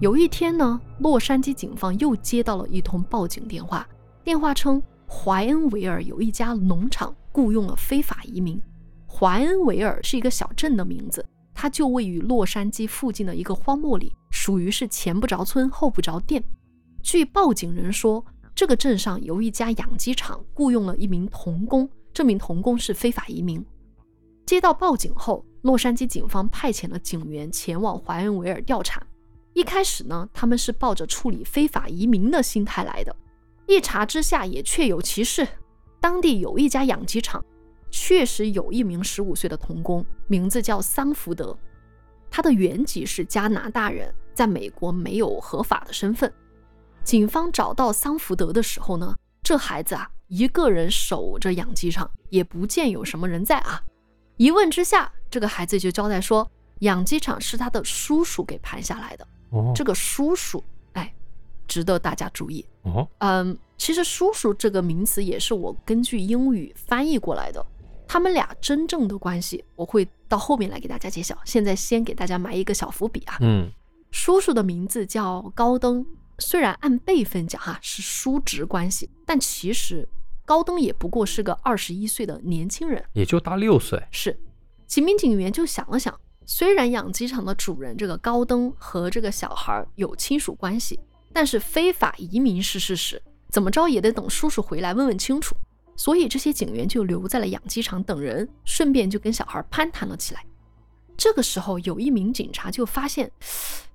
[0.00, 3.86] 有一天呢，洛杉矶警方又接到了一通报警电话。
[4.24, 8.58] 电话称，怀恩维尔有一家农场雇佣了非法移民。
[9.06, 16.42] 怀恩维尔是一个小镇的名字，它就位于洛杉矶附近的一个荒漠里，属于是前不着村后不着店。
[17.02, 23.62] 据报警人说，这个镇上有一家养鸡场雇佣了一名童工，这名童工是非法移民。
[24.46, 29.02] 接到报警后，洛杉矶警方派遣了警员前往怀恩维尔调查。
[29.52, 33.14] 一开始呢，他们是抱着处理非法移民的心态来的。
[33.66, 35.46] 一查之下，也确有其事。
[36.00, 37.44] 当地有一家养鸡场，
[37.90, 41.56] 确实有一名十五岁的童工，名字叫桑福德。
[42.30, 46.32] 他的原籍是加拿大人，在美国没有合法的身份。
[47.02, 53.82] 警方找到桑福德的时候呢，这孩子啊，一个人守着养鸡场，也不见有什么人在啊。
[54.36, 59.26] 一问之下，这个孩子就交代说，养鸡场是他的叔叔给盘下来的。
[59.74, 61.14] 这个叔叔，哎，
[61.66, 62.64] 值得大家注意。
[62.82, 67.64] 哦，嗯，其实“叔叔”这个名词也是我根据英语翻译过来的。
[68.08, 71.38] 他们俩真正的关系，我会到后面来给大家揭晓。
[71.44, 73.36] 现在先给大家埋一个小伏笔啊。
[73.40, 73.70] 嗯，
[74.10, 76.04] 叔叔的名字叫高登，
[76.38, 80.08] 虽然按辈分讲哈是叔侄关系，但其实
[80.44, 84.02] 高登也不过是个二十一岁的年轻人，也就大六岁。
[84.10, 84.36] 是，
[84.88, 86.18] 几名警员就想了想，
[86.52, 90.98] 虽然养鸡场的主人这个高登和这个小孩有亲属关系，
[91.32, 95.54] 但是非法移民是事实，怎么着也得等叔叔回来问问清楚。
[95.96, 100.44] 所以这些警员就留在了养鸡场等人，顺便就跟小孩攀谈了起来。
[101.16, 103.30] 这个时候，有一名警察就发现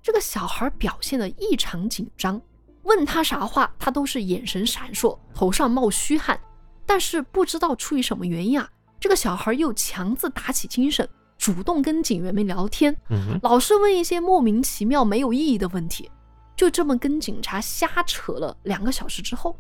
[0.02, 2.41] 这个小孩表现的异常紧张，
[2.84, 6.39] 问他啥话，他都是眼神闪烁，头上冒虚汗。
[6.86, 11.08] 但是不知道出于什么原因啊，这个小孩又强自打起精神，
[11.45, 12.97] 主动跟警员们聊天，
[13.43, 16.10] 老是问一些莫名其妙、没有意义的问题。
[16.55, 19.55] 就这么跟警察瞎扯了两个小时之后。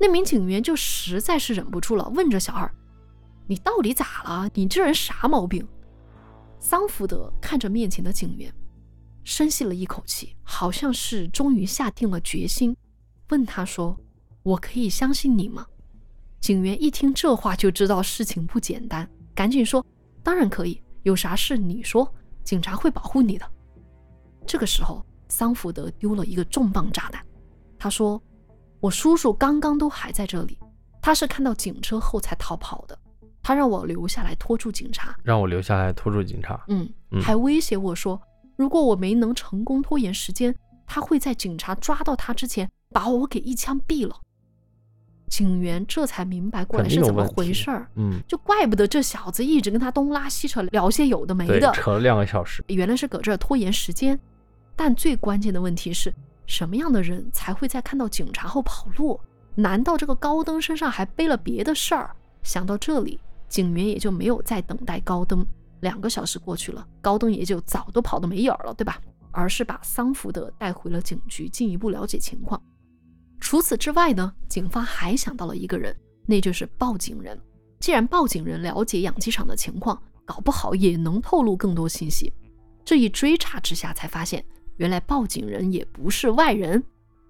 [0.00, 2.74] 那名警员就实在是忍不住了，问着小二
[3.46, 4.48] ：“你到底咋了？
[4.54, 5.68] 你这人啥毛病？”
[6.58, 8.50] 桑福德看着面前的警员，
[9.22, 12.74] 深吸了一口气，好像是终于下定了决心，
[13.28, 13.94] 问他说
[14.42, 15.66] ：“我可以相信你吗？”
[16.40, 19.84] 警员一听这话就知道事情不简单，赶紧说
[20.24, 22.12] ：“当然可以，有啥事你说，
[22.44, 23.46] 警察会保护你的。”
[24.46, 27.24] 这个时候，桑福德丢了一个重磅炸弹，
[27.78, 28.22] 他说。
[28.82, 30.58] 我叔叔刚刚都还在这里，
[31.00, 32.98] 他是看到警车后才逃跑的。
[33.40, 36.60] 他让我留下来拖住警察，让我留下来拖住警察。
[36.66, 38.20] 嗯，还威胁我说，
[38.56, 40.52] 如果我没能成功拖延时间，
[40.84, 44.20] 他会在警察抓到他之前把我给一枪毙了。
[45.28, 47.88] 警员这才明白过来是怎么回事儿。
[47.96, 52.64] 嗯，就怪不得这小子一直跟他东拉西扯，聊些有的没的，扯了两个小时。
[52.68, 54.18] 原来是搁这儿拖延时间。
[54.74, 56.12] 但最关键的问题是。
[56.44, 59.18] 什么样的人才会在看到警察后跑路？
[59.54, 62.14] 难道这个高登身上还背了别的事儿？
[62.42, 65.46] 想到这里，警员也就没有再等待高登。
[65.80, 69.00] 两个小时过去了，高登也就早都跑得没影儿了，对吧？
[69.30, 72.60] 而是把桑福德带回了警局，进一步了解情况。
[73.42, 75.94] 除此之外呢，警方还想到了一个人，
[76.26, 77.36] 那就是报警人。
[77.80, 82.32] 既然报警人了解养鸡场的情况，搞不好也能透露更多信息。
[82.84, 84.42] 这一追查之下，才发现。
[84.76, 86.80] 原来报警人也不是外人，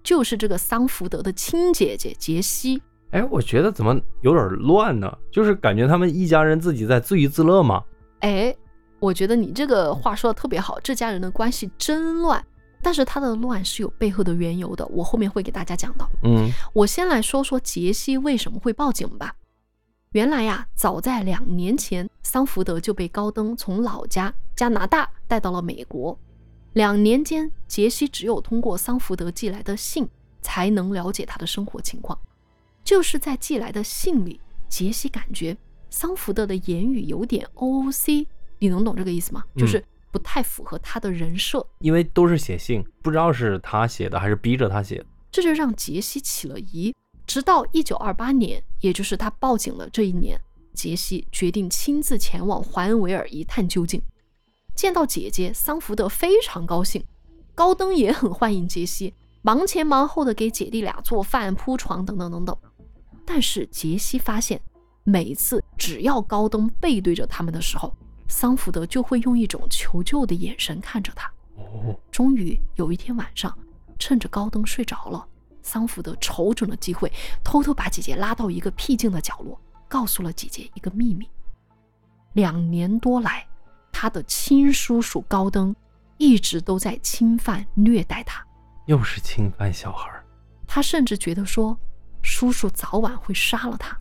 [0.03, 2.79] 就是这个桑福德的亲姐姐杰西。
[3.09, 5.11] 哎，我觉得怎么有点乱呢？
[5.31, 7.83] 就是感觉他们一家人自己在自娱自乐吗？
[8.19, 8.55] 哎，
[8.99, 12.45] 我觉得你这个话说的特别好，这家人的关系真乱。
[12.83, 16.09] 但是他的乱是有背后的缘由的，我后面会给大家讲到。
[16.23, 19.33] 嗯，我先来说说杰西为什么会报警吧。
[20.11, 26.15] 原来呀，早在两年前，桑福德就被高登从老家加拿大带到了美国。
[26.73, 30.07] 两年间，杰西只有通过桑福德寄来的信
[30.41, 32.19] 才能了解他的生活情况。
[32.83, 35.55] 就是在寄来的信里，杰西感觉
[35.89, 38.27] 桑福德的言语有点 OOC，
[38.59, 39.43] 你能懂这个意思吗？
[39.55, 39.83] 就是
[40.13, 41.65] 不太符合他的人设。
[41.79, 46.93] 因为都是写信，不知道是他写的还是逼着他写的，这就让杰西起了疑。
[47.25, 50.39] 直到一九二八年，也就是他报警了这一年，
[50.73, 53.99] 杰西决定亲自前往怀恩维尔一探究竟。
[54.75, 57.03] 见到姐姐，桑福德非常高兴，
[57.55, 62.55] 高登也很欢迎杰西，忙前忙后的给姐弟俩做饭、铺床等等等等。
[63.25, 64.59] 但是杰西发现，
[65.03, 67.95] 每次只要高登背对着他们的时候，
[68.33, 71.31] 桑福德就会用一种求救的眼神看着他。
[72.11, 73.55] 终于有一天晚上，
[73.99, 75.23] 趁着高登睡着了，
[75.61, 81.29] 桑福德瞅准了机会，偷偷把姐姐拉到一个僻静的角落，告诉了姐姐一个秘密：
[82.33, 83.45] 两年多来。
[83.91, 85.73] 他的亲叔叔高登
[86.17, 88.43] 一直都在侵犯虐待他，
[88.87, 90.09] 又是侵犯小孩。
[90.67, 91.77] 他甚至觉得说，
[92.23, 93.95] 叔叔早晚会杀了他。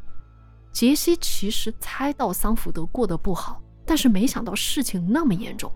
[0.72, 3.61] 杰西其实猜到桑福德过得不好，
[3.92, 5.70] 但是没想到事情那么严重。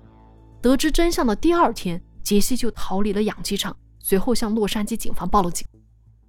[0.62, 5.66] 得知真相的第二天，杰西就逃离了养鸡场，随后向洛杉矶警方报了警。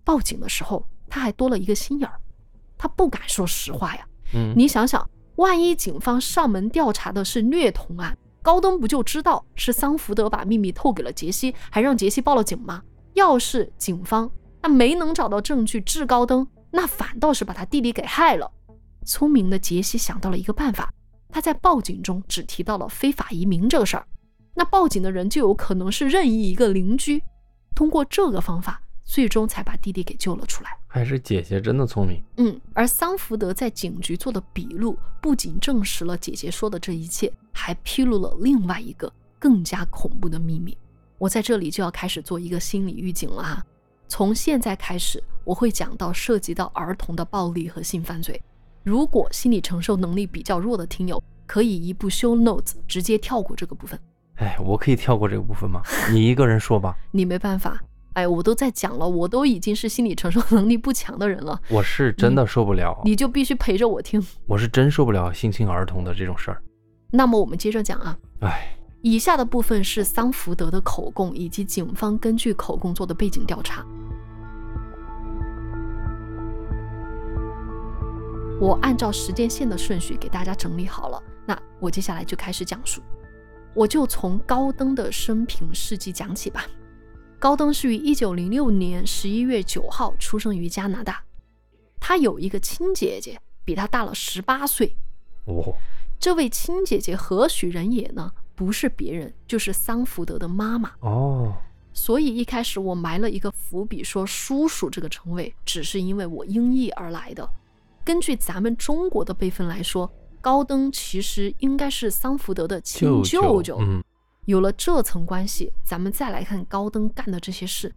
[0.03, 2.19] 报警的时候，他还多了一个心眼儿，
[2.77, 4.05] 他不敢说实话呀。
[4.33, 5.09] 嗯，你想想。
[5.37, 12.83] 万一警方上门调查的是虐童案，高登不就知道是桑福德把秘密透给了杰西，还让杰西报了警吗？
[13.13, 14.29] 要是警方
[14.61, 18.51] 那没能找到证据治高登，那反倒是把他弟弟给害了。
[19.05, 20.91] 聪明的杰西想到了一个办法，
[21.37, 24.03] 他在报警中只提到了非法移民这个事儿，
[24.55, 27.21] 那报警的人就有可能是任意一个邻居。
[27.75, 28.81] 通过这个方法。
[29.07, 30.77] 最终才把弟弟给救了出来。
[30.85, 32.21] 还是姐姐真的聪明。
[32.35, 40.77] 嗯，而桑福德在警局做的笔录，不仅证实了姐姐说的这一切，还披露了另外一个更加恐怖的秘密。
[41.17, 43.65] 我在这里就要开始做一个心理预警了啊！
[44.09, 48.41] 从现在开始，我会讲到涉及到儿童的暴力和性犯罪。
[48.87, 53.99] 如果心理承受能力比较弱的听友，可以一步 show notes 直接跳过这个部分。
[54.35, 55.81] 哎，我可以跳过这个部分吗？
[56.09, 56.95] 你一个人说吧。
[57.11, 57.77] 你没办法。
[58.13, 61.59] 哎，我都在讲了，我都已经是心理承受能力不强的人了。
[61.67, 62.97] 我是真的受不了。
[63.03, 64.25] 你就必须陪着我听。
[64.45, 66.63] 我是真受不了性侵儿童的这种事儿。
[67.11, 68.17] 那么我们接着讲啊。
[68.39, 68.73] 哎。
[69.01, 73.85] 以下的部分是桑福德的口供以及警方根据口供做的背景调查。
[78.59, 83.03] 我按照时间线的顺序给大家整理好了，那我接下来就开始讲述。
[83.75, 86.65] 我就从高登的生平事迹讲起吧。
[87.37, 91.23] 高登是于一九零六年十一月九号出生于加拿大，
[91.99, 94.97] 他有一个亲姐姐，比他大了十八岁。
[95.45, 95.75] 哦，
[96.19, 98.31] 这位亲姐姐何许人也呢？
[98.55, 100.93] 不是别人，就是桑福德的妈妈。
[101.01, 101.53] 哦，
[101.93, 107.47] 所以一开始我埋了一个伏笔，说叔叔这个称谓只是因为我音译而来的。
[108.07, 113.77] 根据咱们中国的辈分来说，高登其实应该是桑福德的亲舅舅。
[113.81, 114.01] 嗯，
[114.45, 117.93] 有了这层关系，咱们再来看高登干的这些事，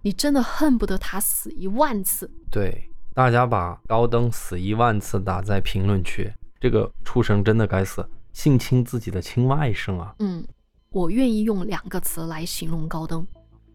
[0.00, 2.30] 你真的恨不得他死一万次。
[2.50, 10.14] 对，大家把高登死一万次打在评论区，这个畜生真的该死，性侵自己的亲外甥啊！
[10.20, 10.42] 嗯，
[10.88, 13.26] 我愿意用两个词来形容高登：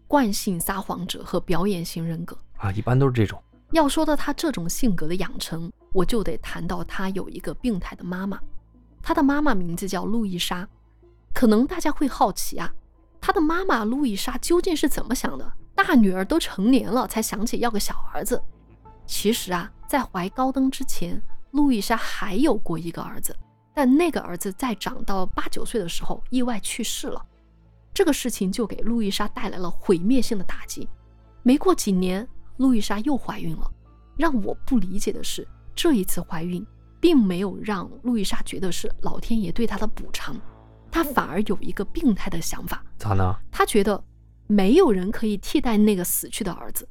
[0.08, 3.40] 惯性撒谎者和表演型人格啊，一般都是这种。
[3.72, 8.38] 要说到他这种性格的养成，我就得谈到他有一个病态的妈妈。
[9.02, 10.68] 他的妈妈名字叫路易莎。
[11.34, 12.72] 可能大家会好奇啊，
[13.20, 15.52] 他的妈妈路易莎究竟是怎么想的？
[15.74, 18.42] 大女儿都成年了，才想起要个小儿子。
[19.04, 23.36] 其实啊，在怀高登之前，路易莎还有过一个儿子，
[23.74, 27.22] 但那个儿子在长到八九岁的时候意外去世了。
[27.92, 30.88] 这个事情就给路易莎带来了毁灭性的打击。
[31.42, 32.26] 没过几年。
[32.58, 33.70] 路易莎又怀孕了，
[34.16, 36.64] 让我不理解的是，这一次怀孕
[36.98, 40.34] 并没有让路易莎觉得是老天爷对她的补偿，
[40.90, 43.36] 她反而有一个病态的想法，咋呢？
[43.52, 44.02] 她觉得
[44.46, 46.88] 没有人可以替代那个死去的儿子，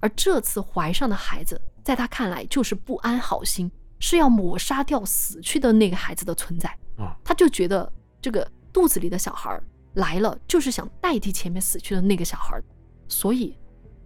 [0.00, 6.68] 而这次怀上的孩子，在她看来就是不安好心，是要抹杀掉死去的那个孩子的存在。
[6.98, 9.58] 啊，她就觉得这个肚子里的小孩
[9.94, 12.60] 来了，就是想代替前面死去的那个小孩，
[13.08, 13.56] 所以。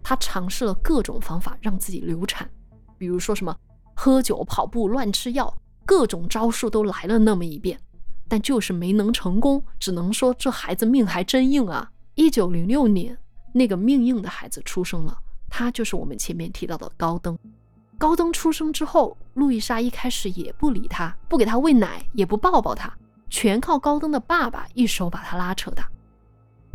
[0.02, 2.48] 她尝试了各种方法让自己流产，
[2.98, 3.54] 比如说什么
[3.94, 5.52] 喝酒、跑步、乱吃药，
[5.84, 7.78] 各种招数都来了那么一遍，
[8.28, 9.62] 但就是没能成功。
[9.78, 11.90] 只能说这孩子命还真硬啊！
[12.14, 13.16] 一九零六年，
[13.52, 15.16] 那个命硬的孩子出生了，
[15.48, 17.38] 他就是我们前面提到的高登。
[17.98, 22.90] 高登出生之后，路易莎一开始也不理他，不给他喂奶，也不抱抱他，
[23.28, 25.86] 全靠高登的爸爸一手把他拉扯大。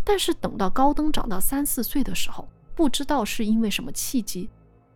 [0.04, 4.50] 但是等到高登长到三四岁的时候，不知道是因为什么契机，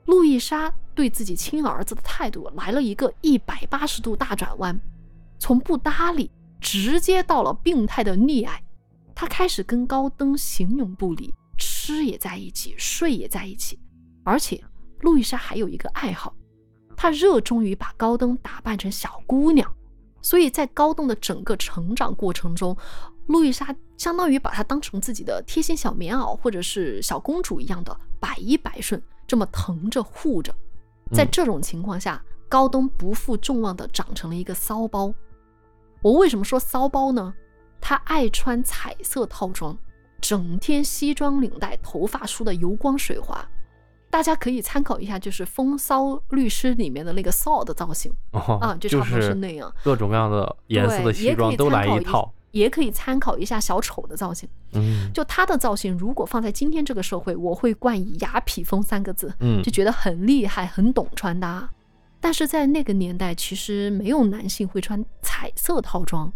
[0.06, 4.80] 路易莎对自己亲儿子的态度来了一个一百八十度大转弯，
[5.40, 8.62] 从不搭理直接到了病态的溺爱。
[9.16, 13.80] 她开始跟高登形影不离，吃也在一起，睡也在一起。
[14.24, 14.62] 而且
[15.02, 16.36] 路易莎还有一个爱好，
[16.98, 19.74] 她热衷于把高登打扮成小姑娘。
[20.22, 22.76] 所以在高登的整个成长过程中，
[23.30, 30.54] 路易莎相当于把她当成自己的贴心小棉袄或者是小公主一样的百依百顺，这么疼着护着。
[31.12, 35.14] 在这种情况下，高登不负众望的长成了一个骚包。
[36.02, 37.34] 我为什么说骚包呢？
[37.80, 39.78] 他爱穿彩色套装，
[40.20, 43.48] 整天西装领带，头发梳得油光水滑。
[44.10, 52.34] 大家可以参考一下，就是《风骚律师》里面的那个 Saul 的造型啊，就差不多是那样，各种各样的颜色的西装都来一套。
[52.52, 61.70] 也可以参考一下小丑的造型，嗯，就他的造型，如果放在今天这个社会，我会冠以“雅痞风”三个字，嗯，就觉得很厉害，很懂穿搭。
[62.20, 66.32] 但是在那个年代，其实没有男性会穿彩色套装，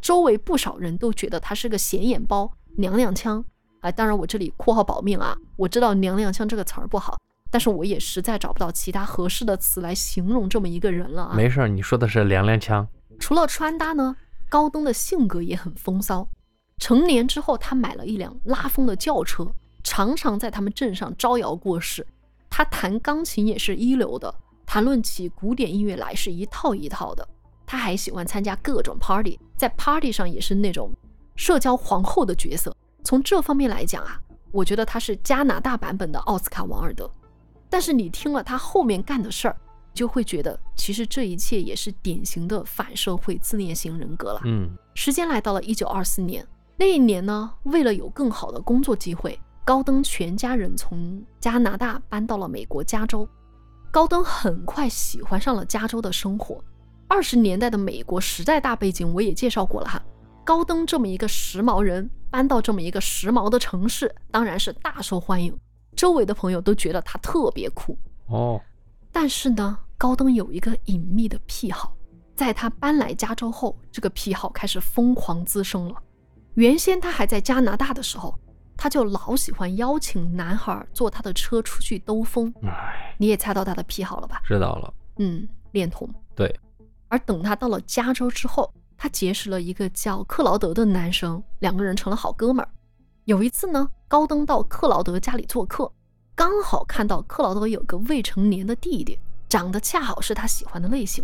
[0.00, 3.44] 周围不少人都觉得他是个显眼包、娘娘腔。
[3.80, 5.36] 哎，当然，我这里括号保命啊！
[5.56, 7.16] 我知道“娘娘腔”这个词儿不好，
[7.50, 11.34] 但是我也实在找不到其他合适的词来形容这么一个人了啊。
[11.34, 12.86] 没事儿，你说的是“娘娘腔”。
[13.18, 14.16] 除了穿搭呢，
[14.50, 16.28] 高登的性格也很风骚。
[16.76, 19.50] 成年之后，他买了一辆拉风的轿车，
[19.82, 22.06] 常常在他们镇上招摇过市。
[22.50, 24.34] 他弹钢琴也是一流的，
[24.66, 27.26] 谈论起古典音乐来是一套一套的。
[27.64, 30.90] 他还喜欢参加各种 party，在 party 上也是那种
[31.36, 32.74] 社交皇后的角色。
[33.04, 34.20] 从这方面来讲啊，
[34.50, 37.08] 我觉得他是加拿大版本的奥斯卡·王尔德。
[37.68, 39.56] 但是你听了他后面干的事儿，
[39.92, 44.40] 就会觉得其实这一切也是典型的反社会自恋型人格了。
[44.44, 53.28] 嗯，时间来到了一九二四年，那一年呢，为了有更好的工作机会，高登全家人从加拿大搬到了美国加州。
[53.90, 56.62] 高登很快喜欢上了加州的生活。
[57.08, 60.00] 二十年代的美国时代大背景我也介绍过了哈。
[60.44, 65.52] 高登这么一个时髦人搬到这么一个时髦的城市，当然是大受欢迎。
[65.96, 68.60] 周围的朋友都觉得他特别酷哦。
[69.12, 71.96] 但是呢，高登有一个隐秘的癖好，
[72.36, 75.94] 在他搬来加州后，这个癖好开始疯狂滋生了。
[76.54, 78.38] 原先他还在加拿大的时候，
[78.76, 82.52] 他就老喜欢邀请男孩坐他的车出去兜风。
[82.62, 84.40] 哎，你也猜到他的癖好了吧？
[84.44, 84.92] 知道了。
[85.18, 86.08] 嗯，恋童。
[86.34, 86.54] 对。
[87.08, 92.70] 而等他到了加州之后，他结识了一个叫克劳德的男生，两个人成了好哥们儿。
[93.24, 95.90] 有一次呢，高登到克劳德家里做客，
[96.40, 101.22] 刚好看到克劳德有个未成年的弟弟，长得恰好是他喜欢的类型，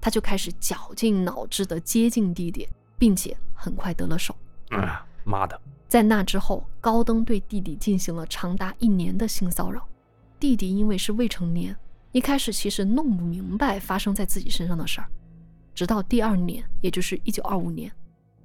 [0.00, 4.32] 他就开始绞尽脑汁的接近弟弟，并且很快得了手。
[4.68, 5.60] 啊，妈的！
[5.88, 9.84] 在那之后，高登对弟弟进行了长达一年的性骚扰。
[10.38, 11.76] 弟弟因为是未成年，
[12.12, 15.08] 一开始其实弄不明白发生在自己身上的事儿，
[15.74, 17.90] 直到第二年，也就是一九二五年，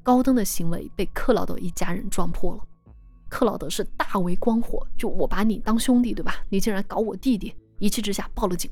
[0.02, 2.64] 高登的行为被克劳德一家人撞破了。
[3.32, 6.44] 克劳德是大为光火，就我把你当兄弟，对吧？
[6.50, 8.70] 你竟然搞我弟弟，一气之下报了警。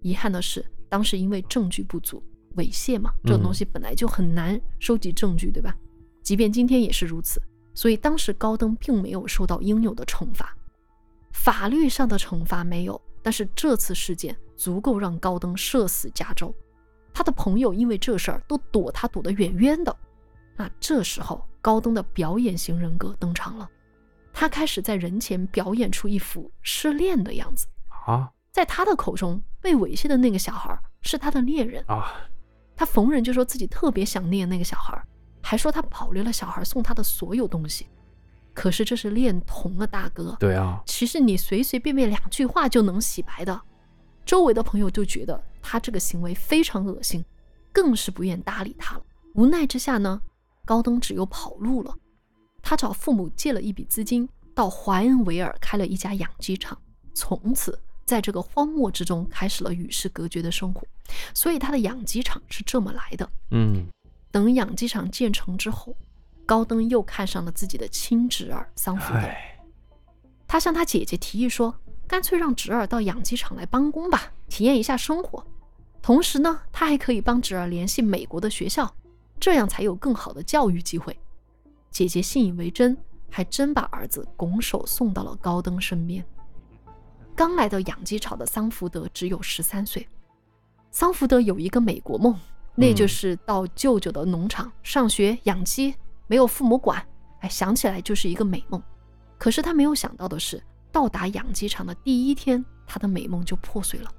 [0.00, 2.22] 遗憾的是，当时因为证据不足，
[2.54, 5.76] 猥亵嘛，这种东西本来就很难收集证据，对吧？
[6.22, 7.42] 即便今天也是如此，
[7.74, 10.56] 所以当时高登并没有受到应有的惩罚，
[11.32, 16.54] 法律上的惩罚没有，但是这次事件足够让高登社死加州。
[17.12, 19.94] 他的朋友因为这事儿都躲他躲得远远的。
[20.54, 23.68] 那这时候，高登的表演型人格登场了，
[24.38, 27.66] 他开始在人前表演出一副失恋的样子
[28.06, 32.12] 啊，在他的口中，被猥亵的那个小孩是他的恋人啊，
[32.76, 35.02] 他逢人就说自己特别想念那个小孩。
[35.40, 37.86] 还说他保留了小孩送他的所有东西，
[38.52, 40.36] 可是这是恋童啊，大哥。
[40.38, 43.58] 对啊，其实你随随便便两句话就能洗白的。
[44.26, 47.24] 周围的朋友就觉得他这个行为非常恶心，
[47.72, 49.02] 更是不愿搭理他了。
[49.34, 50.20] 无奈之下呢，
[50.66, 51.96] 高登只有跑路了。
[52.68, 56.76] 他找父母借了一笔资金，到怀恩维尔开了一家养鸡场，
[57.14, 60.82] 从此在这个荒漠之中开始了与世隔绝的生活。
[61.32, 63.30] 所以他的养鸡场是这么来的。
[63.52, 63.86] 嗯。
[64.32, 65.94] 等养鸡场建成之后，
[66.44, 69.20] 高登又看上了自己的亲侄儿桑福德。
[70.48, 71.72] 他向他姐姐提议说
[72.08, 75.46] ：“干脆让侄儿到养鸡场来帮工吧，体验一下生活。
[76.02, 78.92] 同时呢，他还可以帮侄儿联系美国的学校，
[79.38, 81.16] 这样才有更好的教育机会。”
[81.96, 82.94] 姐姐信以为真，
[83.30, 86.22] 还真把儿子拱手送到了高登身边。
[87.34, 90.06] 刚来到养鸡场的桑福德只有十三岁。
[90.90, 92.38] 桑福德有一个美国梦。
[92.74, 95.94] 那就是到舅舅的农场上学养鸡，
[96.26, 97.02] 没有父母管，
[97.40, 98.82] 哎，想起来就是一个美梦。
[99.38, 104.10] 可是他没有想到的是，到达养鸡场的第一天，他的美梦就破碎了。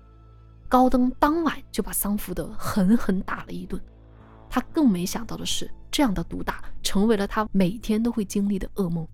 [0.67, 3.79] 高登当晚就把桑福德狠狠打了一顿。
[4.49, 9.07] 他更没想到的是，这样的毒打成为了他每天都会经历的噩梦。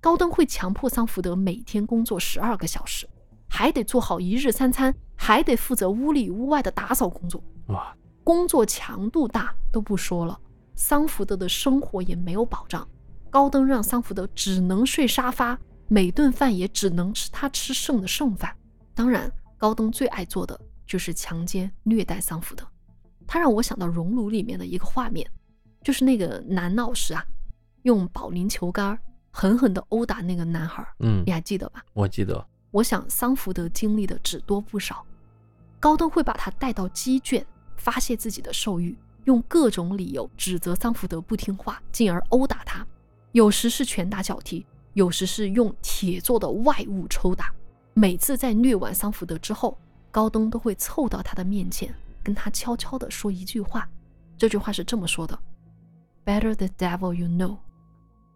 [0.00, 3.08] 高登会强迫桑福德每天工作十二个小时，
[3.48, 7.42] 还得做好一日三餐，还得负责屋里屋外的打扫工作。
[7.66, 7.94] 哇！
[8.22, 10.38] 工作强度大都不说了，
[10.74, 12.86] 桑福德的生活也没有保障。
[13.30, 15.58] 高登让桑福德只能睡沙发，
[15.88, 18.54] 每顿饭也只能吃他吃剩的剩饭。
[18.94, 22.64] 当然，高登最爱做的就是强奸虐待桑福德。
[23.28, 25.30] 他让我想到《熔炉》里面的一个画面，
[25.84, 27.24] 就是那个男老师啊，
[27.82, 28.98] 用保龄球杆
[29.30, 30.84] 狠狠地殴打那个男孩。
[30.98, 31.84] 嗯，你还记得吧？
[31.92, 32.44] 我记得。
[32.72, 35.04] 我想桑福德经历的只多不少。
[35.78, 37.46] 高登会把他带到鸡圈。
[37.80, 42.84] 发泄自己的兽欲，用各种理由指责桑福德不听话，进而殴打他。
[43.30, 47.54] 有时是拳打脚踢，有时是用铁做的外物抽打。
[47.94, 49.78] 每次在虐完桑福德之后，
[50.10, 53.88] 高登都会凑到他的面前，跟他悄悄地说一句话。
[54.36, 55.38] 这句话是这么说的
[56.24, 57.58] ：“Better the devil you know。”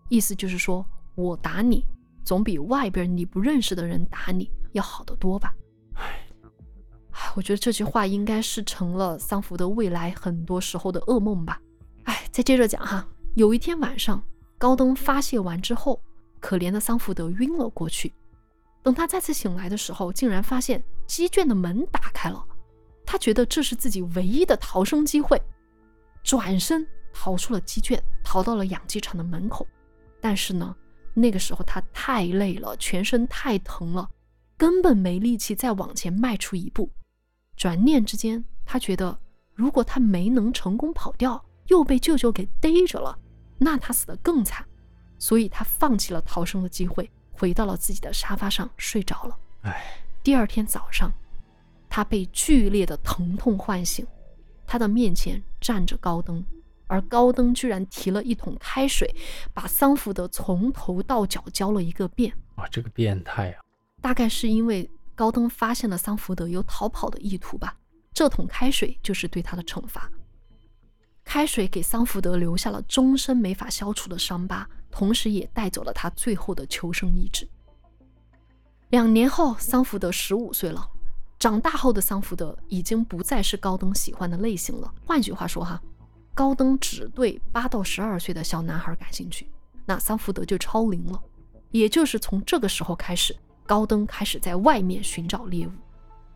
[0.09, 1.85] 意思就是说我打你，
[2.25, 5.55] 总比外边你不认识的人打你要好得多吧。
[7.35, 11.61] 我觉得这句话应该是成了桑福德未来很多时候的噩梦吧。
[12.05, 13.07] 哎，再接着讲哈。
[13.35, 14.23] 有一天晚上，
[14.59, 16.03] 高登发泄完之后，
[16.41, 18.13] 可怜的桑福德晕了过去。
[18.83, 22.45] 等他再次醒来的时候，竟然发现鸡圈的门打开了。
[23.13, 25.39] 他觉得这是自己唯一的逃生机会，
[26.23, 29.67] 转身逃出了鸡圈，逃到了养鸡场的门口。
[30.19, 30.75] 但是呢，
[31.13, 34.09] 那个时候他太累了，全身太疼了，
[34.57, 36.91] 根本没力气再往前迈出一步。
[37.55, 39.19] 转念之间，他觉得
[39.53, 43.19] 如果他没能成功跑掉，又被舅舅给逮着了，
[43.59, 44.65] 那他死得更惨。
[45.19, 49.39] 所以他放弃了逃生的机会，回到了自己的沙发上睡着了。
[49.65, 51.13] 哎，第二天早上，
[51.95, 54.07] 他被剧烈的疼痛唤醒，
[54.67, 56.43] 他的面前站着高登，
[56.87, 59.15] 而高登居然提了一桶开水，
[59.53, 62.33] 把桑福德从头到脚浇了一个遍。
[62.55, 63.61] 哇，这个变态啊！
[64.01, 67.77] 大概是因为高登发现了桑福德有逃跑的意图吧，
[68.15, 70.11] 这桶开水就是对他的惩罚。
[71.23, 77.47] 开水给桑福德留下了终身没法消除的伤疤，同时也带走了他最后的求生意志。
[78.89, 80.89] 两年后，桑福德十五岁了。
[81.43, 84.95] 长大后的桑福德已经不再是高登喜欢的类型了。
[85.05, 85.83] 换句话说，哈，
[86.35, 89.51] 高登只对八到十二岁的小男孩感兴趣，
[89.85, 91.21] 那桑福德就超龄了。
[91.73, 93.35] 也就是从这个时候开始，
[93.67, 95.73] 高登开始在外面寻找猎物。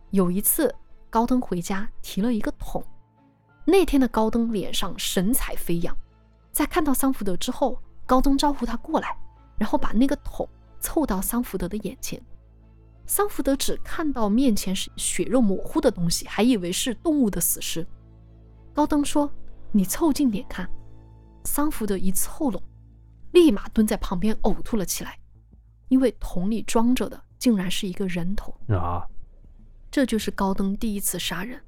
[0.09, 0.75] 有一次，
[1.09, 2.83] 高登回家提了一个桶。
[3.63, 5.95] 那天的高登脸上神采飞扬，
[6.51, 9.17] 在看到桑福德之后，高登招呼他过来，
[9.57, 10.45] 然后把那个桶
[10.81, 12.21] 凑到桑福德的眼前。
[13.07, 17.87] 桑福德只看到面前是血肉模糊的东西，还以为是动物的死尸。
[18.73, 19.31] 高登说
[19.71, 20.69] ：“你凑近点看。”
[21.45, 22.61] 桑福德一凑拢，
[23.31, 25.17] 立马蹲在旁边呕吐了起来，
[25.87, 29.07] 因为桶里装着的竟然是一个人头啊！
[29.89, 31.59] 这就是高登第一次杀人。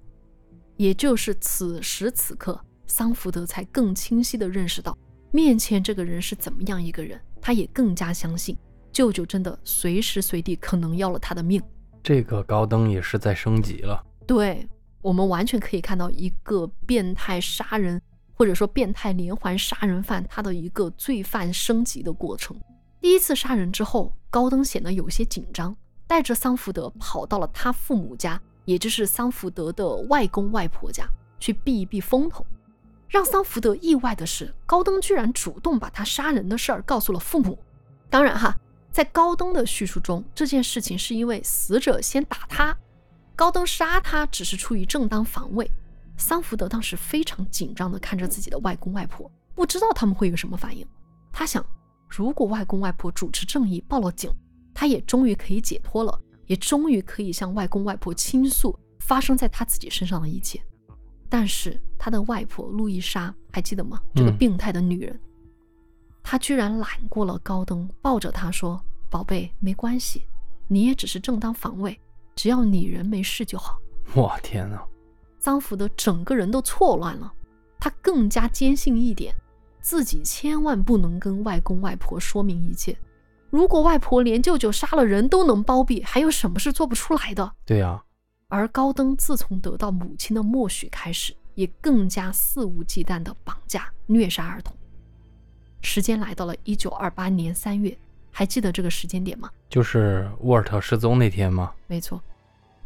[0.76, 4.98] 也就是此时此刻，桑福德才更清晰地认识到
[5.32, 7.20] 面前这个人是怎么样一个人。
[7.42, 8.58] 他也更加相信
[8.92, 11.62] 舅舅真的随时随地可能要了他的命。
[12.02, 14.04] 这个高登也是在升级了。
[14.26, 14.68] 对
[15.02, 18.02] 我们完全可以看到一个变态杀人
[18.34, 22.60] 或者说变态连环杀人犯他的一个罪犯升级的过程。
[23.02, 25.76] 第一次杀人之后，高登显得有些紧张，
[26.06, 28.42] 带着桑福德跑到了他父母家。
[28.66, 31.04] 也就是桑福德的外公外婆家
[31.40, 32.46] 去避一避风头，
[33.08, 37.58] 让桑福德意外的是，高登居然主动把他杀人的事儿告诉了父母。
[38.12, 38.56] 当然哈，
[39.00, 42.78] 在高登的叙述中，这件事情是因为死者先打他，
[43.34, 45.72] 高登杀他只是出于正当防卫。
[46.18, 50.86] 桑福德当时非常紧张地看着自己的外公外婆，不知道他们会有什么反应。
[51.32, 51.66] 他想，
[52.10, 54.30] 如果外公外婆主持正义报了警，
[54.74, 56.20] 他也终于可以解脱了。
[56.46, 60.62] 也终于可以向外公外婆倾诉发生在他自己身上的一切，
[61.30, 64.02] 但是他的外婆路易莎还记得吗？
[64.14, 65.18] 这个病态的女人，
[66.22, 70.24] 她居然揽过了高登，抱着他说：“宝贝，没关系，
[70.68, 72.00] 你也只是正当防卫，
[72.36, 73.80] 只要你人没事就好。”
[74.16, 74.82] 我天哪！
[75.40, 77.34] 桑福德整个人都错乱了，
[77.80, 79.34] 他更加坚信一点，
[79.82, 82.98] 自己千万不能跟外公外婆说明一切。
[83.50, 87.52] 如果外婆连舅舅杀了人都能包庇，还有什么是做不出来的？
[87.66, 88.04] 对呀。
[88.48, 94.76] 而高登自从得到母亲的默许开始，也更加肆无忌惮地绑架、虐杀儿童。
[95.82, 97.96] 时间来到了一九二八年三月，
[98.40, 99.52] 还记得这个时间点吗？
[99.68, 101.74] 就是沃尔特失踪那天吗？
[101.88, 102.24] 没错，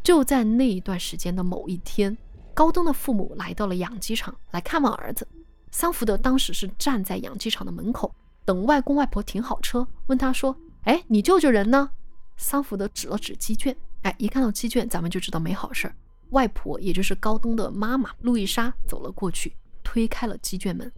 [0.02, 2.18] 就在那一段时间的某一天，
[2.56, 5.28] 高登的父母来到了养鸡场来看望儿子。
[5.70, 8.12] 桑福德当时是站在养鸡场的门口。
[8.44, 11.88] 等外公外婆停好车，问他说：“哎，你舅舅人呢？”
[12.36, 15.94] 桑福德指了指鸡圈，哎，一看到鸡圈，咱们就知道没好事儿。
[16.32, 20.92] 外婆，也就是高登的妈妈路易莎，走了过去，推开了鸡圈门。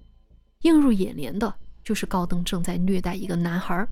[0.62, 1.54] 映入眼帘的
[1.84, 3.86] 就是高登正在虐待一个男孩。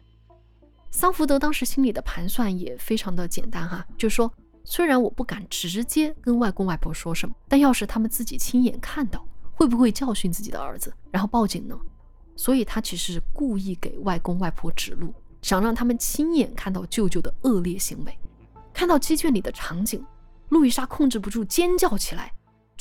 [0.93, 4.31] 桑福德当时心里的盘算也非常的简单哈，就说：
[4.63, 11.75] 虽然我不敢直接跟外公外婆说什么，但要是他们自己亲眼看到，会不会教训自己的儿子，然后报警呢？
[12.35, 18.15] 所以他其实故意给外公外婆指路，想让他们亲眼看到舅舅的恶劣行为。
[18.71, 20.05] 看到鸡圈里的场景，
[20.49, 22.31] 路易莎控制不住尖叫起来，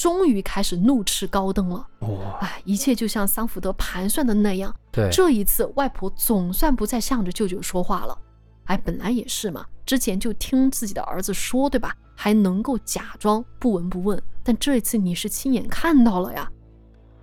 [0.02, 1.86] 终于开始怒斥高登了。
[2.00, 2.38] 哇！
[2.40, 4.74] 哎，一切就像桑福德盘算的那样。
[4.90, 8.18] 对，这一次外婆总算不再向着舅舅说话了。
[8.64, 11.94] 哎，本来也是嘛，之前就听自己的儿子说，对吧？
[12.16, 16.50] 还能够假装不闻不问，但这一次你是亲眼看到了呀。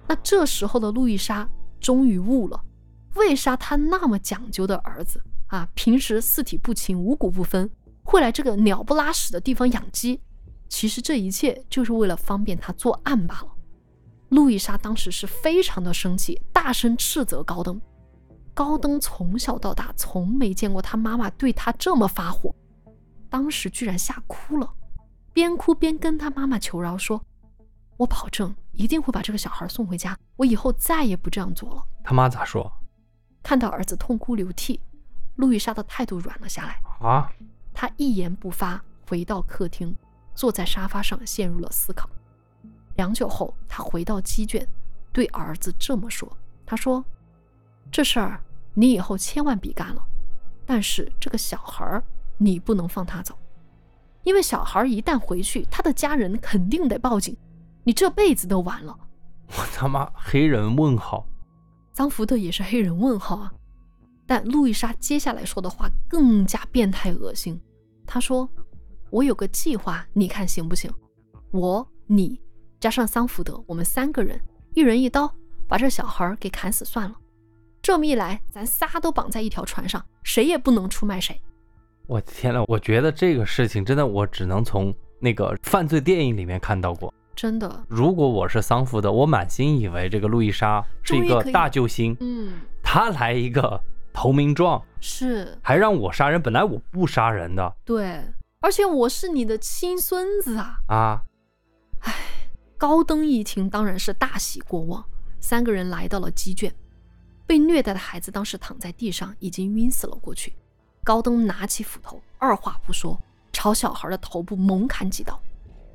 [0.08, 1.50] 那这时候的路易莎。
[1.82, 2.62] 终于悟了，
[3.16, 7.70] 为啥他那么讲究的儿子啊，平时四体不勤、五谷不分，
[8.04, 10.22] 会来这个鸟不拉屎的地方养鸡？
[10.70, 13.48] 其实这一切就是为了方便他作案罢了。
[14.30, 17.82] 路易莎当时是非常的生气，大声斥责高登。
[18.54, 22.54] 高登从小到大从没见过他妈妈对他这么发火，
[23.30, 24.72] 当时居然吓哭了，
[25.34, 27.22] 边哭边跟他妈妈求饶说。
[27.98, 30.18] 我保证一定会把这个小孩送回家。
[30.38, 31.84] 我以后再也不这样做了。
[32.04, 32.72] 他妈咋说？
[33.42, 34.80] 看到儿子痛哭流涕，
[35.36, 36.82] 路易莎的态度软了下来。
[37.00, 37.32] 啊！
[37.74, 39.96] 他一言不发，回到客厅，
[40.40, 42.10] 坐在沙发上，陷入了思考。
[42.96, 44.66] 良久后，他回到鸡圈，
[45.12, 46.32] 对儿子这么说
[46.66, 47.04] ：“他说，
[47.92, 48.42] 这事儿
[48.74, 50.02] 你以后千万别干了。
[50.66, 52.02] 但是这个小孩儿
[52.38, 53.38] 你不能放他走，
[54.24, 57.36] 因为小孩一旦回去，他的家人肯定得报警，
[57.84, 58.98] 你这辈子都完了。
[59.48, 61.28] 我他妈黑人问号，
[61.92, 63.52] 桑福特也是黑人问号啊！
[64.26, 67.60] 但路易莎接下来说的话更加变态恶心。
[68.08, 68.50] 她说
[69.12, 70.92] ：“我有个计划，你看行不行？
[71.52, 72.40] 我、你
[72.80, 74.40] 加上桑福德，我们三个人，
[74.74, 75.34] 一人一刀，
[75.68, 77.16] 把这小孩给砍死算了。
[77.82, 81.40] 这么一来，咱仨都绑在一条船上，谁也不能出卖谁。”
[82.08, 87.14] 我的天呐，我觉得这个事情真的，我只能从那个犯罪电影里面看到过。
[87.36, 92.54] 真的，如果我是桑福德，我满心以为这个路易莎是一个大救星，嗯，
[92.84, 93.82] 他来一个
[94.12, 98.22] 投名状，是，还让我杀人，本来我不杀人的，对，
[98.62, 101.24] 而且我是你的亲孙子啊，啊，
[102.02, 102.14] 唉，
[102.78, 105.04] 高登一听当然是大喜过望，
[105.40, 106.74] 三个人来到了鸡圈，
[107.48, 110.54] 被虐待的孩子当时躺在地上，已经晕死了过去，
[111.06, 113.18] 高登拿起斧头，二话不说，
[113.54, 115.42] 朝小孩的头部猛砍几刀。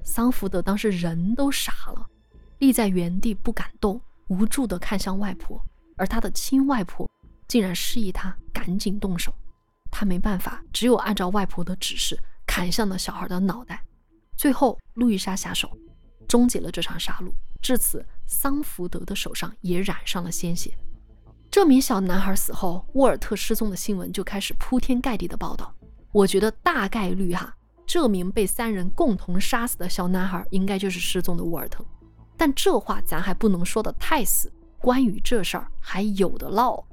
[0.02, 2.06] 桑福德当时人都傻了，
[2.58, 5.62] 立在原地不敢动，无助地看向外婆，
[5.96, 7.10] 而他的亲外婆
[7.46, 9.34] 竟然示意他赶紧动手。
[9.90, 12.18] 他没办法，只有按照外婆的指示
[12.54, 13.82] 砍向了小孩的脑袋。
[14.36, 15.76] 最后，路易莎下手，
[16.28, 17.32] 终结了这场杀戮。
[17.60, 20.72] 至此，桑福德的手上也染上了鲜血。
[21.50, 25.74] 这名小男孩死后，沃尔特失踪的新闻就开始铺天盖地的报道。
[26.12, 27.52] 我觉得大概率哈。
[27.84, 31.84] 这名被三人共同杀死的小男孩，应该就是失踪的沃尔特。
[32.36, 36.84] 但这话咱还不能说的太死，关于这事儿还有的唠，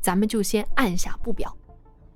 [0.00, 1.54] 咱们就先按下不表。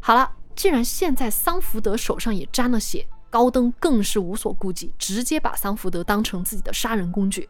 [0.00, 7.48] 好了，既然现在桑福德手上也沾了血，高登更是无所顾忌，直接把桑福德当成自己的杀人工具。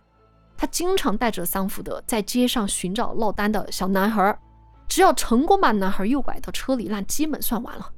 [0.58, 4.38] 他经常带着桑福德在街上寻找落单的小男孩，
[4.86, 7.90] 只要成功把男孩诱拐到车里，那基本算完了。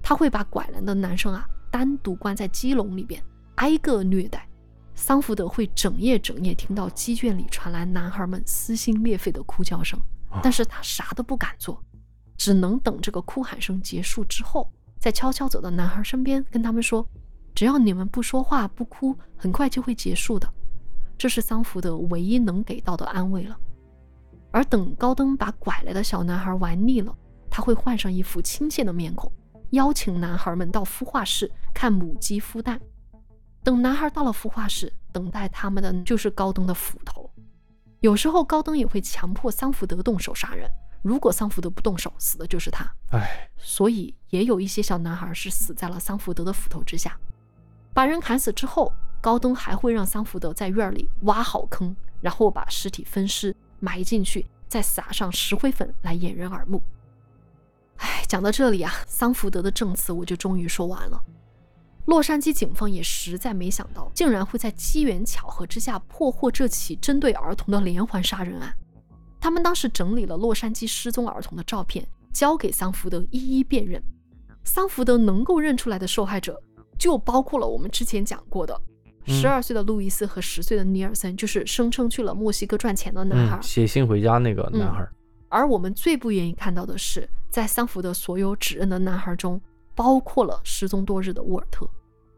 [0.00, 1.44] 他会把拐来的男生啊。
[1.68, 3.20] 单独关在鸡笼里边，
[3.56, 4.48] 挨个虐待。
[4.94, 9.98] 桑福德会整夜整夜听到鸡圈里传来男孩们撕心裂肺的哭叫声，
[10.40, 11.82] 但是他啥都不敢做，
[12.42, 14.68] 只能等这个哭喊声结束之后，
[14.98, 17.06] 再悄悄走到男孩身边，跟他们说
[17.54, 20.52] ：“只要你们不说话不哭，很快就会结束的。”
[21.16, 23.56] 这是桑福德唯一能给到的安慰了。
[24.50, 27.16] 而等高登把拐来的小男孩玩腻了，
[27.48, 29.30] 他会换上一副亲切的面孔。
[29.70, 32.80] 邀请男孩们到孵化室看母鸡孵蛋。
[33.62, 37.30] 等男孩到了孵化室，等待他们的就是高登的斧头。
[38.00, 40.68] 有时候高登也会强迫桑福德动手杀人，
[41.02, 42.90] 如果桑福德不动手，死的就是他。
[43.10, 47.18] 唉，所以也有一些小男孩是死在了桑福德的斧头之下。
[47.92, 56.80] 把人砍死之后，高登还会让桑福德在院里挖好坑，然后把尸体分尸埋进去，再撒上石灰粉来掩人耳目。
[57.98, 61.22] 哎，讲到这里啊，桑福德的证词我就终于说完了。
[62.06, 68.74] 洛杉矶警方也实在没想到，竟然会在机缘巧合之下破获这起针对儿童的连环杀人案。
[69.42, 74.00] 他们当时整理了洛杉矶失踪儿童的照片，交给桑福德一一辨认。
[74.62, 76.62] 桑福德能够认出来的受害者，
[76.96, 78.80] 就包括了我们之前讲过的
[79.26, 85.04] 十二岁的路易斯和十岁的尼尔森，就是声称去了墨西哥赚钱的男孩，写信回家那个男孩。
[85.48, 89.60] 而我们最不愿意看到的是，在桑福德所有指认的男孩中，
[89.96, 91.84] 包括了失踪多日的沃尔特。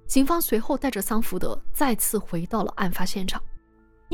[0.07, 3.43] 警方随后带着桑福德再次回到了案发现场。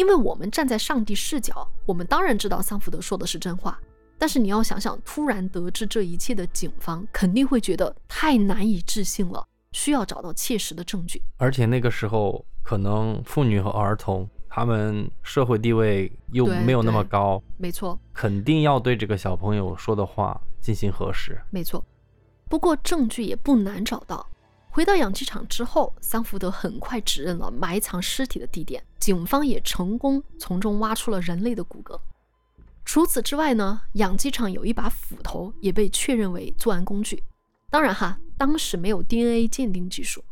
[0.01, 3.79] 因为我们站在上帝视角，我们当然知道桑福德说的是真话。
[4.17, 11.23] 但是你要想想，突然得知这一切的警方肯定会觉得太难以置信了，需要找到切实的证据。
[11.37, 14.27] 而且那个时候，可能妇女和儿童。
[14.49, 21.85] 他们社会地位又没有那么高，没错，肯定要对这个小朋友说的话进行核实，没错。
[22.49, 24.27] 不过证据也不难找到。
[24.73, 32.01] 回到养鸡场之后，桑福德很快指认了埋藏尸体的地点，警方也成功从中挖出了人类的骨骼。
[32.85, 37.21] 除此之外呢，养鸡场有一把斧头也被确认为作案工具。
[37.69, 40.25] 当然哈，当时没有 DNA 鉴定技术，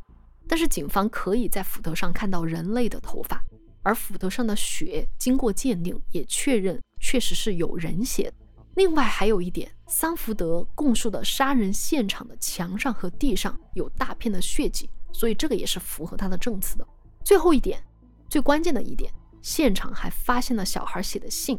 [0.47, 3.43] 但是警方可以在斧头上看到人类的头发。
[3.83, 8.33] 而斧头上的血经过鉴定，也确认确实是有人血。
[8.77, 16.87] 另外还有一点，桑福德供述的杀人现场的墙上和地上有大片的血迹，所以这个也是符合他的证词的。
[17.25, 17.83] 最后一点，
[18.29, 19.13] 最关键的一点，
[19.43, 21.59] 现场还发现了小孩写的信。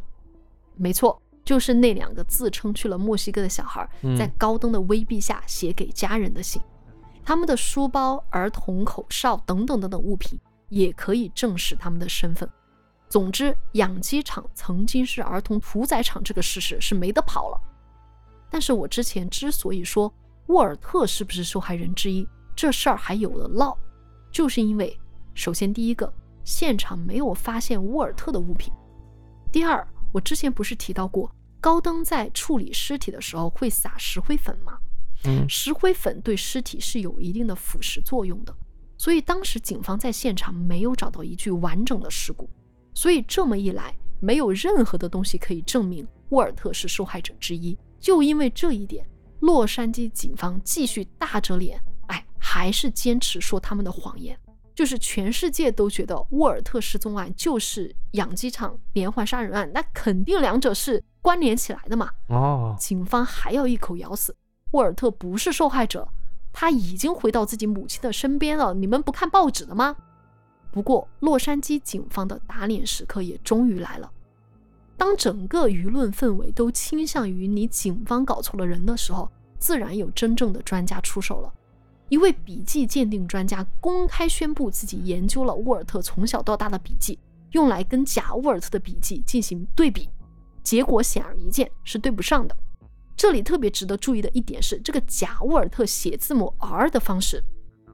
[0.76, 6.62] 没错，就是那两个自称去了墨西哥的小孩在高登的威逼下写给家人的信。
[7.26, 10.40] 他们的书包、儿童口哨等等等等物品。
[10.70, 12.48] 也可以证实他们的身份。
[13.10, 17.60] 总之，养鸡场曾经是儿童屠宰场，这个事实是没得跑了。
[18.50, 20.12] 但是我之前之所以说
[20.48, 23.78] 沃尔特是不是受害人之一，这事儿还有了唠，
[24.32, 25.00] 就是因为
[25.34, 26.12] 首先第一个，
[26.44, 28.74] 现场没有发现沃尔特的物品；
[29.52, 31.32] 第二，我之前不是提到过，
[31.62, 34.78] 高登在处理尸体的时候会撒石灰粉吗？
[35.26, 38.56] 嗯，石灰粉对尸体是有一定的腐蚀作用的，
[38.98, 42.50] 所以当时警方在现场没有找到一具完整的尸骨，
[42.94, 47.78] 所以这么一来，没有任何的东西可以证明沃尔特是受害者之一。
[48.00, 49.06] 就因为这一点，
[49.40, 54.38] 洛杉矶警方继续大着脸，哎，还是坚持说他们的谎言，
[54.74, 62.10] 就是全世界都觉得沃尔特失踪案就是养鸡场连环杀人案，那肯定两者是关联起来的嘛。
[62.28, 64.36] 哦，警方还要一口咬死
[64.72, 66.08] 沃尔特不是受害者，
[66.54, 68.74] 他已经回到自己母亲的身边了。
[68.74, 69.96] 你们不看报纸的吗？
[70.72, 74.12] 不过，洛杉矶警方的打脸时刻也终于来了。
[75.00, 81.52] 当整个舆论氛围都倾向于你警方搞错了人的时候，自然有真正的专家出手了。
[82.10, 87.18] 一位笔迹鉴定专家公开宣布自己研究了沃尔特从小到大的笔记，
[87.52, 90.10] 用来跟假沃尔特的笔记进行对比，
[90.64, 92.54] 结果显而易见是对不上的。
[93.16, 97.42] 这里特别值得注意的一点是，这个假沃尔特写字母 R 的方式，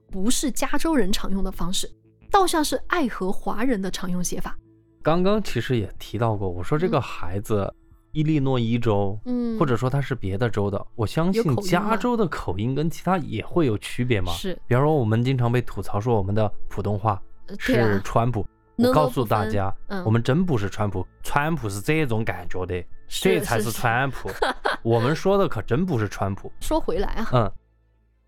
[0.10, 1.88] 不是加州人常用的方式，
[2.32, 4.58] 倒像是爱荷华人的常用写法。
[5.06, 7.72] 刚刚其实也提到过，我说这个孩子，
[8.12, 14.32] 伊利诺伊州，嗯，或者说他是别的州的，我相信加州的口音跟其他也会有区别吗。
[14.34, 17.22] 是，比方说我们经常被吐槽说我们的普通话
[17.60, 18.44] 是川普，
[18.78, 19.72] 我告诉大家，
[20.04, 24.28] 我们真不是川普，川普是这种感觉的，这才是川普，
[24.82, 26.52] 我们说的可真不是川普。
[26.62, 27.52] 说回来啊，嗯，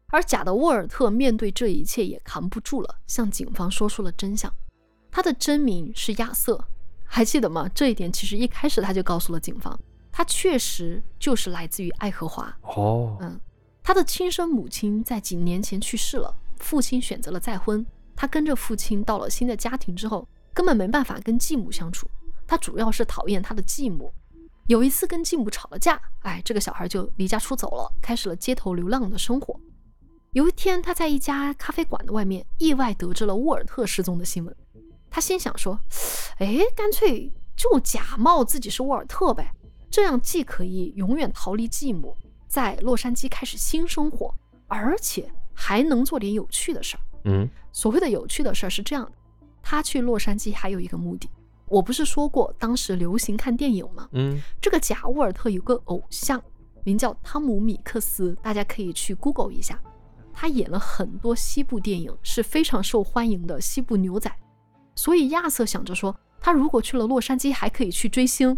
[0.10, 4.54] 而假的沃尔特面对这一切也扛不住了，向警方说出了真相。
[5.18, 6.64] 他的真名是亚瑟，
[7.04, 7.68] 还记得吗？
[7.74, 9.76] 这一点其实一开始他就告诉了警方，
[10.12, 12.56] 他确实就是来自于爱荷华。
[12.62, 13.42] 哦，嗯，
[13.82, 17.84] 他的亲生母亲在几年前去世了，父亲选择了再婚。
[18.16, 22.08] 他跟着父亲到了新的家庭之后，根本没办法跟继母相处。
[22.46, 24.14] 他主要是讨厌他的继母。
[24.68, 29.60] 有一次跟继母吵了架，哎，这个小孩就离家出走了，开始了街头流浪的生活。
[30.34, 34.56] 有一天，他在一家咖啡馆的外面意外得知了沃尔特失踪的新闻。
[35.18, 35.80] 他心想说
[36.38, 39.52] ：“哎，干脆就假冒自己是沃尔特呗，
[39.90, 42.16] 这样既可以永远逃离继母，
[42.48, 44.32] 在洛杉矶开始新生活，
[44.68, 49.12] 而且还能做点有趣的事儿。”嗯，所谓的有趣的事儿是这样的：
[49.64, 51.28] 他去洛杉矶还有一个目的，
[51.66, 54.08] 我不是说过当时流行看电影吗？
[54.12, 56.40] 嗯，这个假沃尔特有个偶像，
[56.84, 59.82] 名叫汤姆·米克斯，大家可以去 Google 一下，
[60.32, 64.32] 他演了很多西部电影，是非常受欢迎的西部牛仔。
[64.98, 68.58] 所以亚瑟想着说，他如果去了洛杉矶，还可以去追星。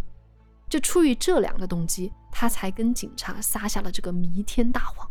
[0.69, 5.09] 就出于这两个动机，他才跟警察撒下了这个弥天大谎。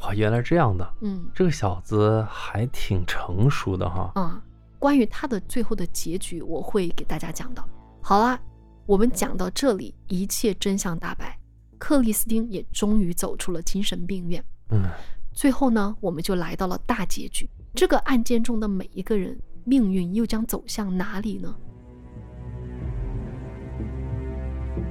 [0.00, 4.12] 哇，原来这样的，嗯，这个小子还挺成熟的哈。
[4.16, 4.42] 啊，
[4.78, 7.64] 关于他的最后的结局，我会给大家讲的。
[8.02, 8.38] 好啦，
[8.84, 11.38] 我们讲到这里，一切真相大白，
[11.78, 14.44] 克里斯汀也终于走出了精神病院。
[14.70, 14.90] 嗯，
[15.32, 19.40] 最后呢，我们就来到了大结局，这个案件中的每一个人。
[19.66, 21.52] 命运又将走向哪里呢？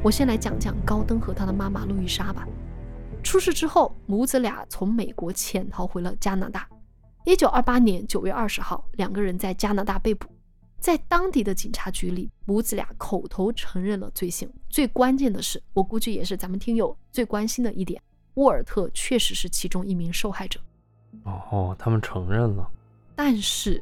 [0.03, 2.45] 我先来讲讲高登和他的妈妈路易莎吧。
[3.23, 6.67] 出事之后，母子俩从美国潜逃回了加拿大。
[7.23, 10.27] 一九二八年九月二十号，两个人在加拿大被捕，
[10.77, 14.51] 在当地的警察局里，母子俩口头承认了罪行。
[14.69, 17.99] 最关键的是，我估计也是咱们听友最关心的一点，
[18.33, 20.59] 沃尔特确实是其中一名受害者。
[21.23, 22.69] 哦，他们承认了，
[23.15, 23.81] 但是。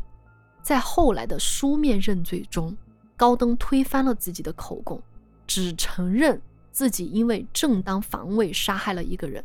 [0.64, 2.76] 在后来的书面认罪中，
[3.18, 5.00] 高登推翻了自己的口供，
[5.46, 6.42] 只承认
[6.72, 9.44] 自己因为正当防卫杀害了一个人，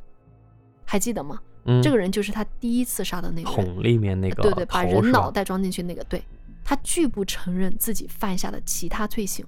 [0.87, 1.41] 还记得吗？
[1.65, 6.05] 嗯，这个人就是他第一次杀的那个桶里面那个，对对，把人脑袋装进去那个。
[6.05, 6.23] 对，
[6.65, 9.45] 他拒不承认自己犯下的其他罪行。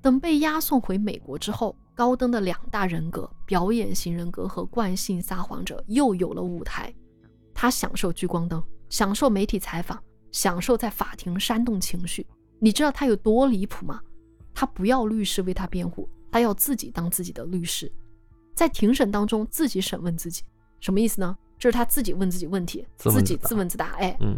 [0.00, 6.94] 等被押送回美国之后，高登的两大人格——表演型人格和惯性撒谎者——又有了舞台。
[7.52, 10.00] 他享受聚光灯，享受媒体采访。
[10.30, 12.26] 享受在法庭煽动情绪，
[12.58, 14.00] 你知道他有多离谱吗？
[14.54, 17.90] 他不要律师为他辩护，他要自己当自己的律师，
[18.54, 20.42] 在庭审当中自己审问自己，
[20.80, 21.36] 什么意思呢？
[21.58, 23.92] 就是他自己问自己问题，自己自问自答。
[23.98, 24.36] 哎，嗯，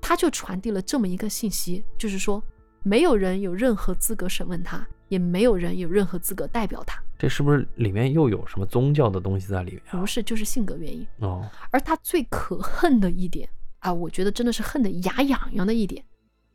[0.00, 2.42] 他就传递了这么一个信息，就是说
[2.82, 7.02] 没有人有任何资格审问他，也没有人有任何资格代表他。
[7.18, 9.82] 这是不是里面又有什么宗教的东西在里面？
[9.90, 11.06] 不是，就是性格原因。
[11.20, 13.48] 哦，而他最可恨的一点。
[13.82, 16.04] 啊，我觉得真的是恨得牙痒痒的一点，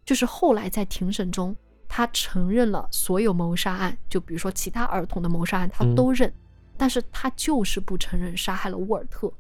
[0.06, 1.54] 就是后来在庭审中，
[1.88, 6.34] 他承认了所有谋杀案，就比如说其他儿童的谋杀案，他都认，
[6.78, 9.32] 但是他就是不承认杀害了沃尔特。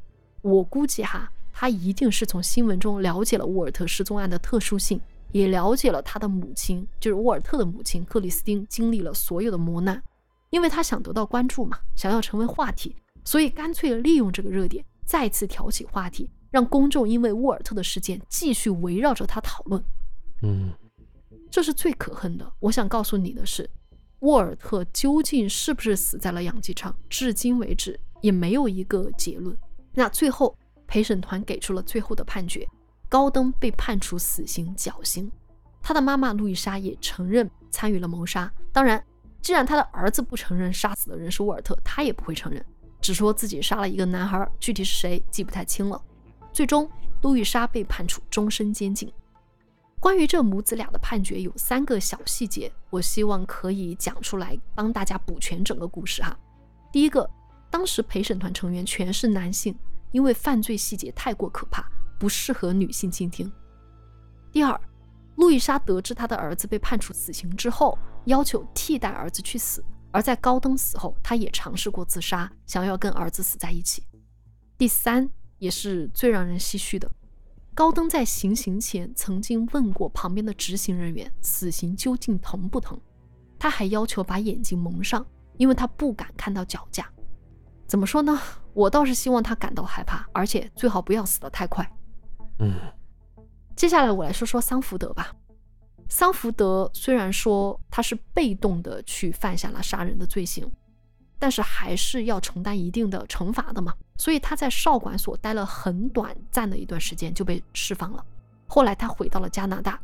[0.41, 4.99] 我估计哈，他一定是从新闻中了解了沃尔特失踪案的特殊性，
[5.31, 10.03] 也了解了他的母亲，就是沃尔特的母亲克里斯汀经历了所有的磨难，
[10.49, 19.83] 因为他想得到关注嘛，想要成为话题，所以干脆利用这个热点，再次挑起话题，让公众因为沃尔特的事件继续围绕着他讨论。
[20.41, 20.71] 嗯，
[21.49, 22.51] 这是最可恨的。
[22.59, 23.69] 我想告诉你的是，
[24.19, 29.57] 沃尔特究竟是不是死在了养鸡场，至今为止也没有一个结论。
[29.93, 32.67] 那最后陪审团给出了最后的判决，
[33.09, 35.31] 高登被判处死刑绞刑，
[35.81, 38.51] 他的妈妈路易莎也承认参与了谋杀。
[38.71, 39.03] 当然，
[39.41, 42.63] 既然他的儿子不承认杀死的人是沃尔特，他也不会承认，
[43.01, 45.99] 只说自己杀了一个男孩，具体是谁记不太清了。
[46.57, 46.89] 最终，
[47.21, 49.13] 路易莎被判处终身监禁。
[49.99, 56.35] 关于这母子俩的判决，有三个小细节，我希望可以讲出来，帮大家补全整个故事哈。
[56.91, 57.29] 第一个，
[57.69, 59.77] 当时陪审团成员全是男性。
[60.11, 61.87] 因为犯罪细节太过可怕，
[62.17, 63.51] 不适合女性倾听。
[64.51, 64.81] 第二，
[65.35, 67.95] 路易莎得知她的儿子被判处死刑之后，
[68.25, 69.85] 要求替代儿子去死。
[70.09, 74.01] 而在高登死后，她也尝试过自杀，想要跟儿子死在一起。
[74.75, 75.29] 第三，
[75.59, 77.09] 也是最让人唏嘘的，
[77.73, 82.99] 高登在行刑前曾经问过旁边的执行人员，死刑究竟疼不疼？
[83.59, 85.25] 他还要求把眼睛蒙上，
[85.57, 87.09] 因为他不敢看到脚架。
[87.87, 88.39] 怎么说呢？
[88.73, 91.89] 我倒是希望他感到害怕，而且最好不要死得太快。
[92.59, 92.73] 嗯，
[93.75, 95.33] 接下来我来说说桑福德吧。
[96.09, 100.71] 桑福德虽然说他是被动的去犯下了杀人的罪行，
[101.39, 103.93] 但是还是要承担一定的惩罚的嘛。
[104.17, 108.25] 所以他在少管所待了很短暂的一段时间就被释放了。
[108.67, 109.99] 后来他回到了加拿大，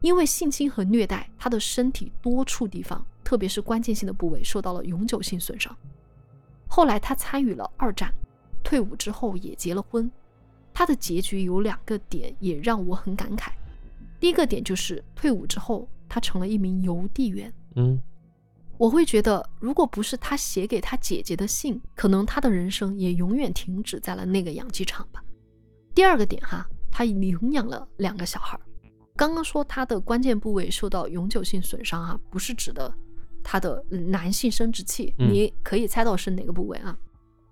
[0.00, 5.74] 因为性侵和虐待，他的身体多处地方，特别是关键性的部位受到了永久性损伤。
[6.68, 8.12] 后来他参与了二战，
[8.62, 10.10] 退伍之后也结了婚。
[10.72, 13.50] 他的结局有两个点也让我很感慨。
[14.20, 17.52] 第一个点就是退伍之后，他成了一名邮递员。
[17.74, 18.00] 嗯，
[18.78, 25.20] 我会觉得，如果不是他写给他姐姐的信，可能他的人生也永远停止在了那个养鸡场吧。
[25.94, 28.58] 第二个点哈，他领养了两个小孩。
[29.16, 32.94] 刚刚说他的关键部位受到永久性损伤啊，不是指的。
[33.42, 36.96] 他的男性生殖器，你可以猜到是哪个部位啊？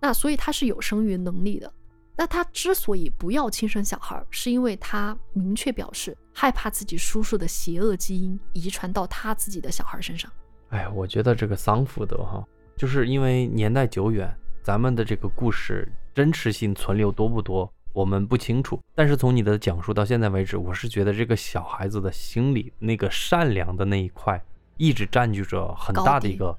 [0.00, 1.72] 那所以他是有生育能力的。
[2.16, 10.30] 那他之所以不要亲生小孩，是因为他明确表示害怕自己叔叔的邪恶基因遗传到他自己的小孩身上。
[10.76, 12.46] 哎，我觉得这个桑福德哈，
[12.76, 14.30] 就是因为年代久远，
[14.62, 18.78] 咱们的这个故事真实性存留多不多，我们不清楚。
[18.94, 24.38] 但是从你的讲述到现在为止，我是觉得这个小孩子的心里那个善良的那一块。
[24.76, 26.54] 一直占据着很大的一个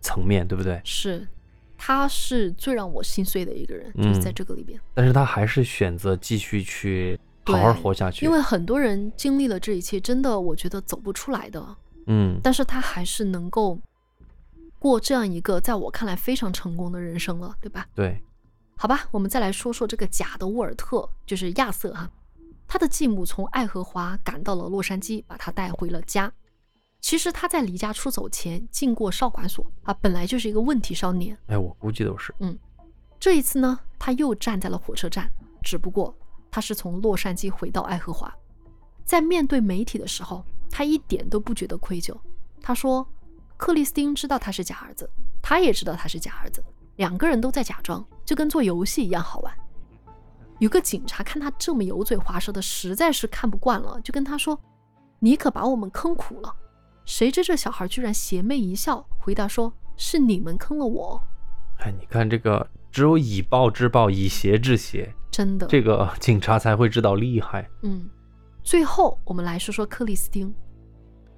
[0.00, 0.80] 层面，对不对？
[0.82, 1.28] 是，
[1.76, 4.80] 他是最让我心碎的一个人，就是在这个里边。
[4.94, 8.24] 但是他还是选择继续去好好活下去。
[8.24, 11.76] 因为很多人经历了这一切，真的我觉得走不出来的。
[12.10, 12.38] 嗯。
[12.42, 13.78] 但是他还是能够
[14.78, 17.86] 过这样一个在我看来非常成功的人生了，对吧？
[17.94, 18.22] 对。
[18.76, 22.10] 好吧，我们再来说说这个假的沃尔特，就是亚瑟哈，
[22.66, 26.32] 他的继母从爱荷华赶到了洛杉矶，把他带回了家。
[27.02, 31.36] 其实他在离家出走前进过少管所啊，本来就是一个问题少年。
[31.46, 32.34] 哎，我估计都是。
[32.40, 32.58] 嗯，
[33.18, 35.30] 这一次呢，他又站在了火车站，
[35.62, 36.14] 只不过
[36.50, 38.34] 他是从洛杉矶回到爱荷华。
[39.04, 42.16] 在面对媒体的时候，他一点都不觉得愧疚。
[42.62, 43.06] 他说
[43.58, 45.10] ：“克里斯汀知道他是假儿子，
[45.42, 46.62] 他也知道他是假儿子，
[46.96, 49.52] 两个人都在假装，就跟做游戏一样好玩。”
[50.60, 54.58] 有个警察看他这么油嘴滑舌的，实在是看不惯了，就跟他说
[55.18, 56.54] ：“你可把我们坑苦了。”
[57.06, 61.20] 谁知这小孩居然邪魅一笑，回答说：“是你们坑了我。”
[61.80, 67.66] 哎，你看这个，只有以暴制暴，以邪制邪，真的，这个警察才会知道厉害。
[67.82, 68.06] 嗯，
[68.62, 70.52] 最后我们来说说克里斯汀。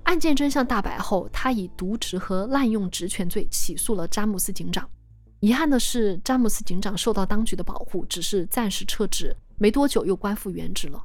[0.04, 4.88] 案件真相大白后，他以渎职和滥用职权罪起诉了詹姆斯警长。
[5.40, 11.02] 遗憾的是，詹姆斯警长受到当局的保护，只是暂时撤职，没多久又官复原职了。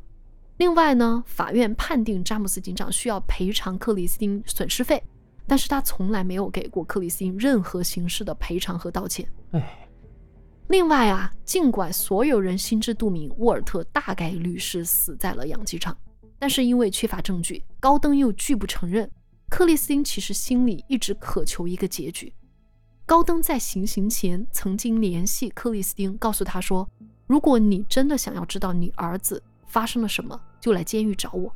[0.58, 5.02] 另外呢，法院判定詹姆斯警长需要赔偿克里斯汀损失费，
[5.46, 9.28] 但是他从来没有给过克里斯汀任何形式的赔偿和道歉。
[9.52, 9.88] 哎，
[10.70, 15.96] 另外啊，尽管所有人心知肚明，沃尔特大概率是死在了养鸡场，
[16.40, 19.10] 但是因为缺乏证据，高登又拒不承认，
[19.50, 22.34] 克里斯汀其实心里一直渴求一个结局。
[23.06, 26.90] 高登在行刑前曾经联系克里斯汀，告诉他说，
[27.26, 29.42] 如果你真的想要知道你儿子。
[29.70, 30.42] 发生了什么？
[30.62, 31.54] 就来监狱找我。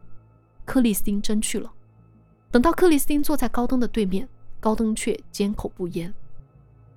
[0.65, 1.71] 克里斯汀真去了。
[2.51, 4.27] 等到克里斯汀坐在高登的对面，
[4.59, 6.13] 高登却缄口不言。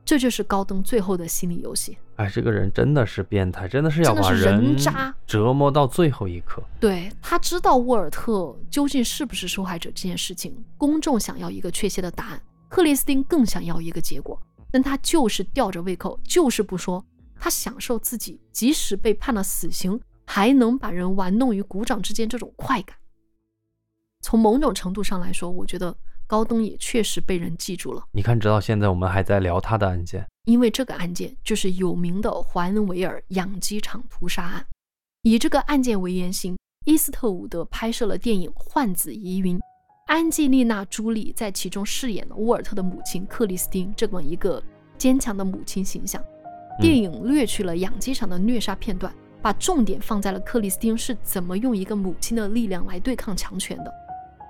[0.04, 1.96] 这就是高登最后的心理游戏。
[2.16, 6.62] 哎，这个人真的是变态，真的是要把人渣折磨到最后一刻。
[6.78, 14.40] 对他知道沃尔特究竟是不是受害者这件事情，公众想要一个确切的答案，克里斯汀更想要一个结果，
[14.70, 17.04] 但他就是吊着胃口，就是不说。
[17.36, 22.96] 他享受自己即使被判了死刑，还能把人玩弄于股掌之间这种快感。
[24.20, 25.94] 从某种程度上来说，我觉得。
[26.26, 28.02] 高登也确实被人记住了。
[28.12, 34.66] 你看，直到现在我们还在聊他的案件，因为这个案件就是有名的怀恩维尔养鸡场屠杀案。
[35.22, 36.56] 以这个案件为原型，
[36.86, 39.58] 伊斯特伍德拍摄了电影《幻子疑云》，
[40.06, 44.62] 安吉丽娜·朱莉在其中饰演了沃尔特的母亲克里斯汀这么一个
[44.98, 46.22] 坚强的母亲形象。
[46.80, 53.90] 电影略去了养鸡场的虐杀片段，把重点放在了克里斯汀是怎么用一个母亲的力量来对抗强权的。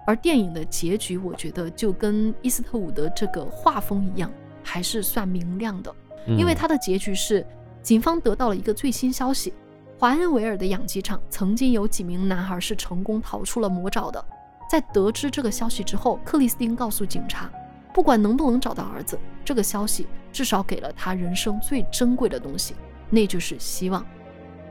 [0.06, 4.30] 而电影的结局，我觉得就跟伊斯特伍德这个画风一样，
[4.62, 5.94] 还是算明亮的。
[6.26, 7.46] 因为它的结局是，
[7.82, 9.52] 警方得到了一个最新消息：
[9.98, 14.24] 华恩维尔的养鸡场曾经有几名男孩是成功逃出了魔爪的。
[14.70, 17.50] 在得知这个消息之后，克里斯汀告诉警察，
[17.92, 22.74] 不管能不能找到儿子，这个消息至少给了他人生最珍贵的东西，
[23.10, 24.04] 那就是希望。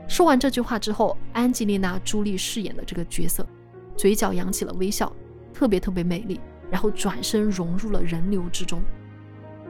[0.06, 3.46] 说完这句话之后，安吉丽娜·朱莉饰演的这个角色，
[3.96, 5.10] 嘴角扬起了微笑。
[5.54, 6.38] 特别特别美丽，
[6.70, 8.82] 然后转身融入了人流之中。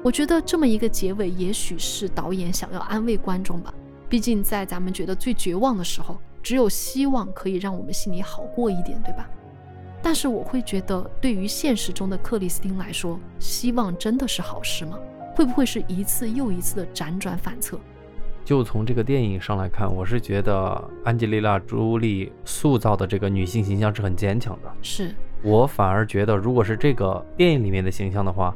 [0.02, 3.72] 我觉得这么一个结尾，也许是导演想要安慰观众吧。
[4.08, 9.28] 毕竟在咱们觉得最绝望的时候，只有希望可以让我们心里好过一点，对吧？
[10.02, 14.98] 但是我会觉得，对于现实中的克里斯汀来说，希望真的是好事吗？
[15.34, 17.78] 会不会是一次又一次的辗转反侧？
[18.44, 24.70] 就从这个电影上来看，我是觉得安吉丽娜·朱莉塑造的这个女性形象是很坚强的。
[24.82, 25.14] 是。
[25.44, 28.54] 我反而觉得，如果是这个电影里面的形象的话，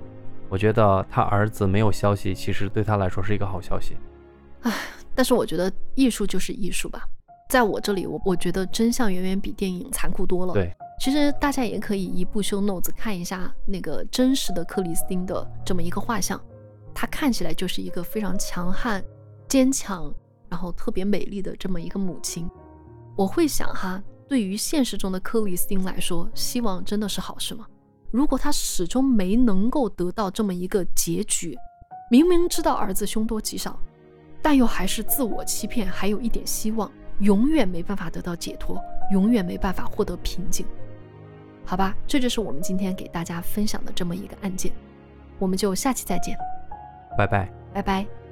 [0.48, 3.94] 我觉得他儿子没有消息，其实对他来说是一个好消息。
[4.62, 4.72] 唉，
[5.14, 7.06] 但是我觉得艺术就是艺术吧，
[7.50, 10.54] 在我这里，我我觉得真相远远比电影残酷多了。
[10.54, 16.40] 对，其实大家也可以一部修 notes 看一下那个真实的克里斯汀的这么一个画像，
[16.94, 19.04] 她看起来就是一个非常强悍、
[19.46, 20.10] 坚强，
[20.48, 22.48] 然后特别美丽的这么一个母亲。
[23.14, 24.02] 我会想哈。
[24.28, 27.66] 对于现实中的克里斯汀来说，希望真的是好事吗？
[28.10, 31.56] 如果他始终没能够得到这么一个结局，
[32.10, 33.78] 明明知道儿子凶多吉少，
[34.42, 38.78] 但又还是自我欺骗，还有一点希望，永远没办法得到解脱，
[39.12, 40.66] 永远没办法获得平静。
[41.64, 44.72] 好吧，这就是我们今天给大家分享的这么一个案件，
[45.38, 46.36] 我们就下期再见，
[47.16, 48.27] 拜拜，拜拜。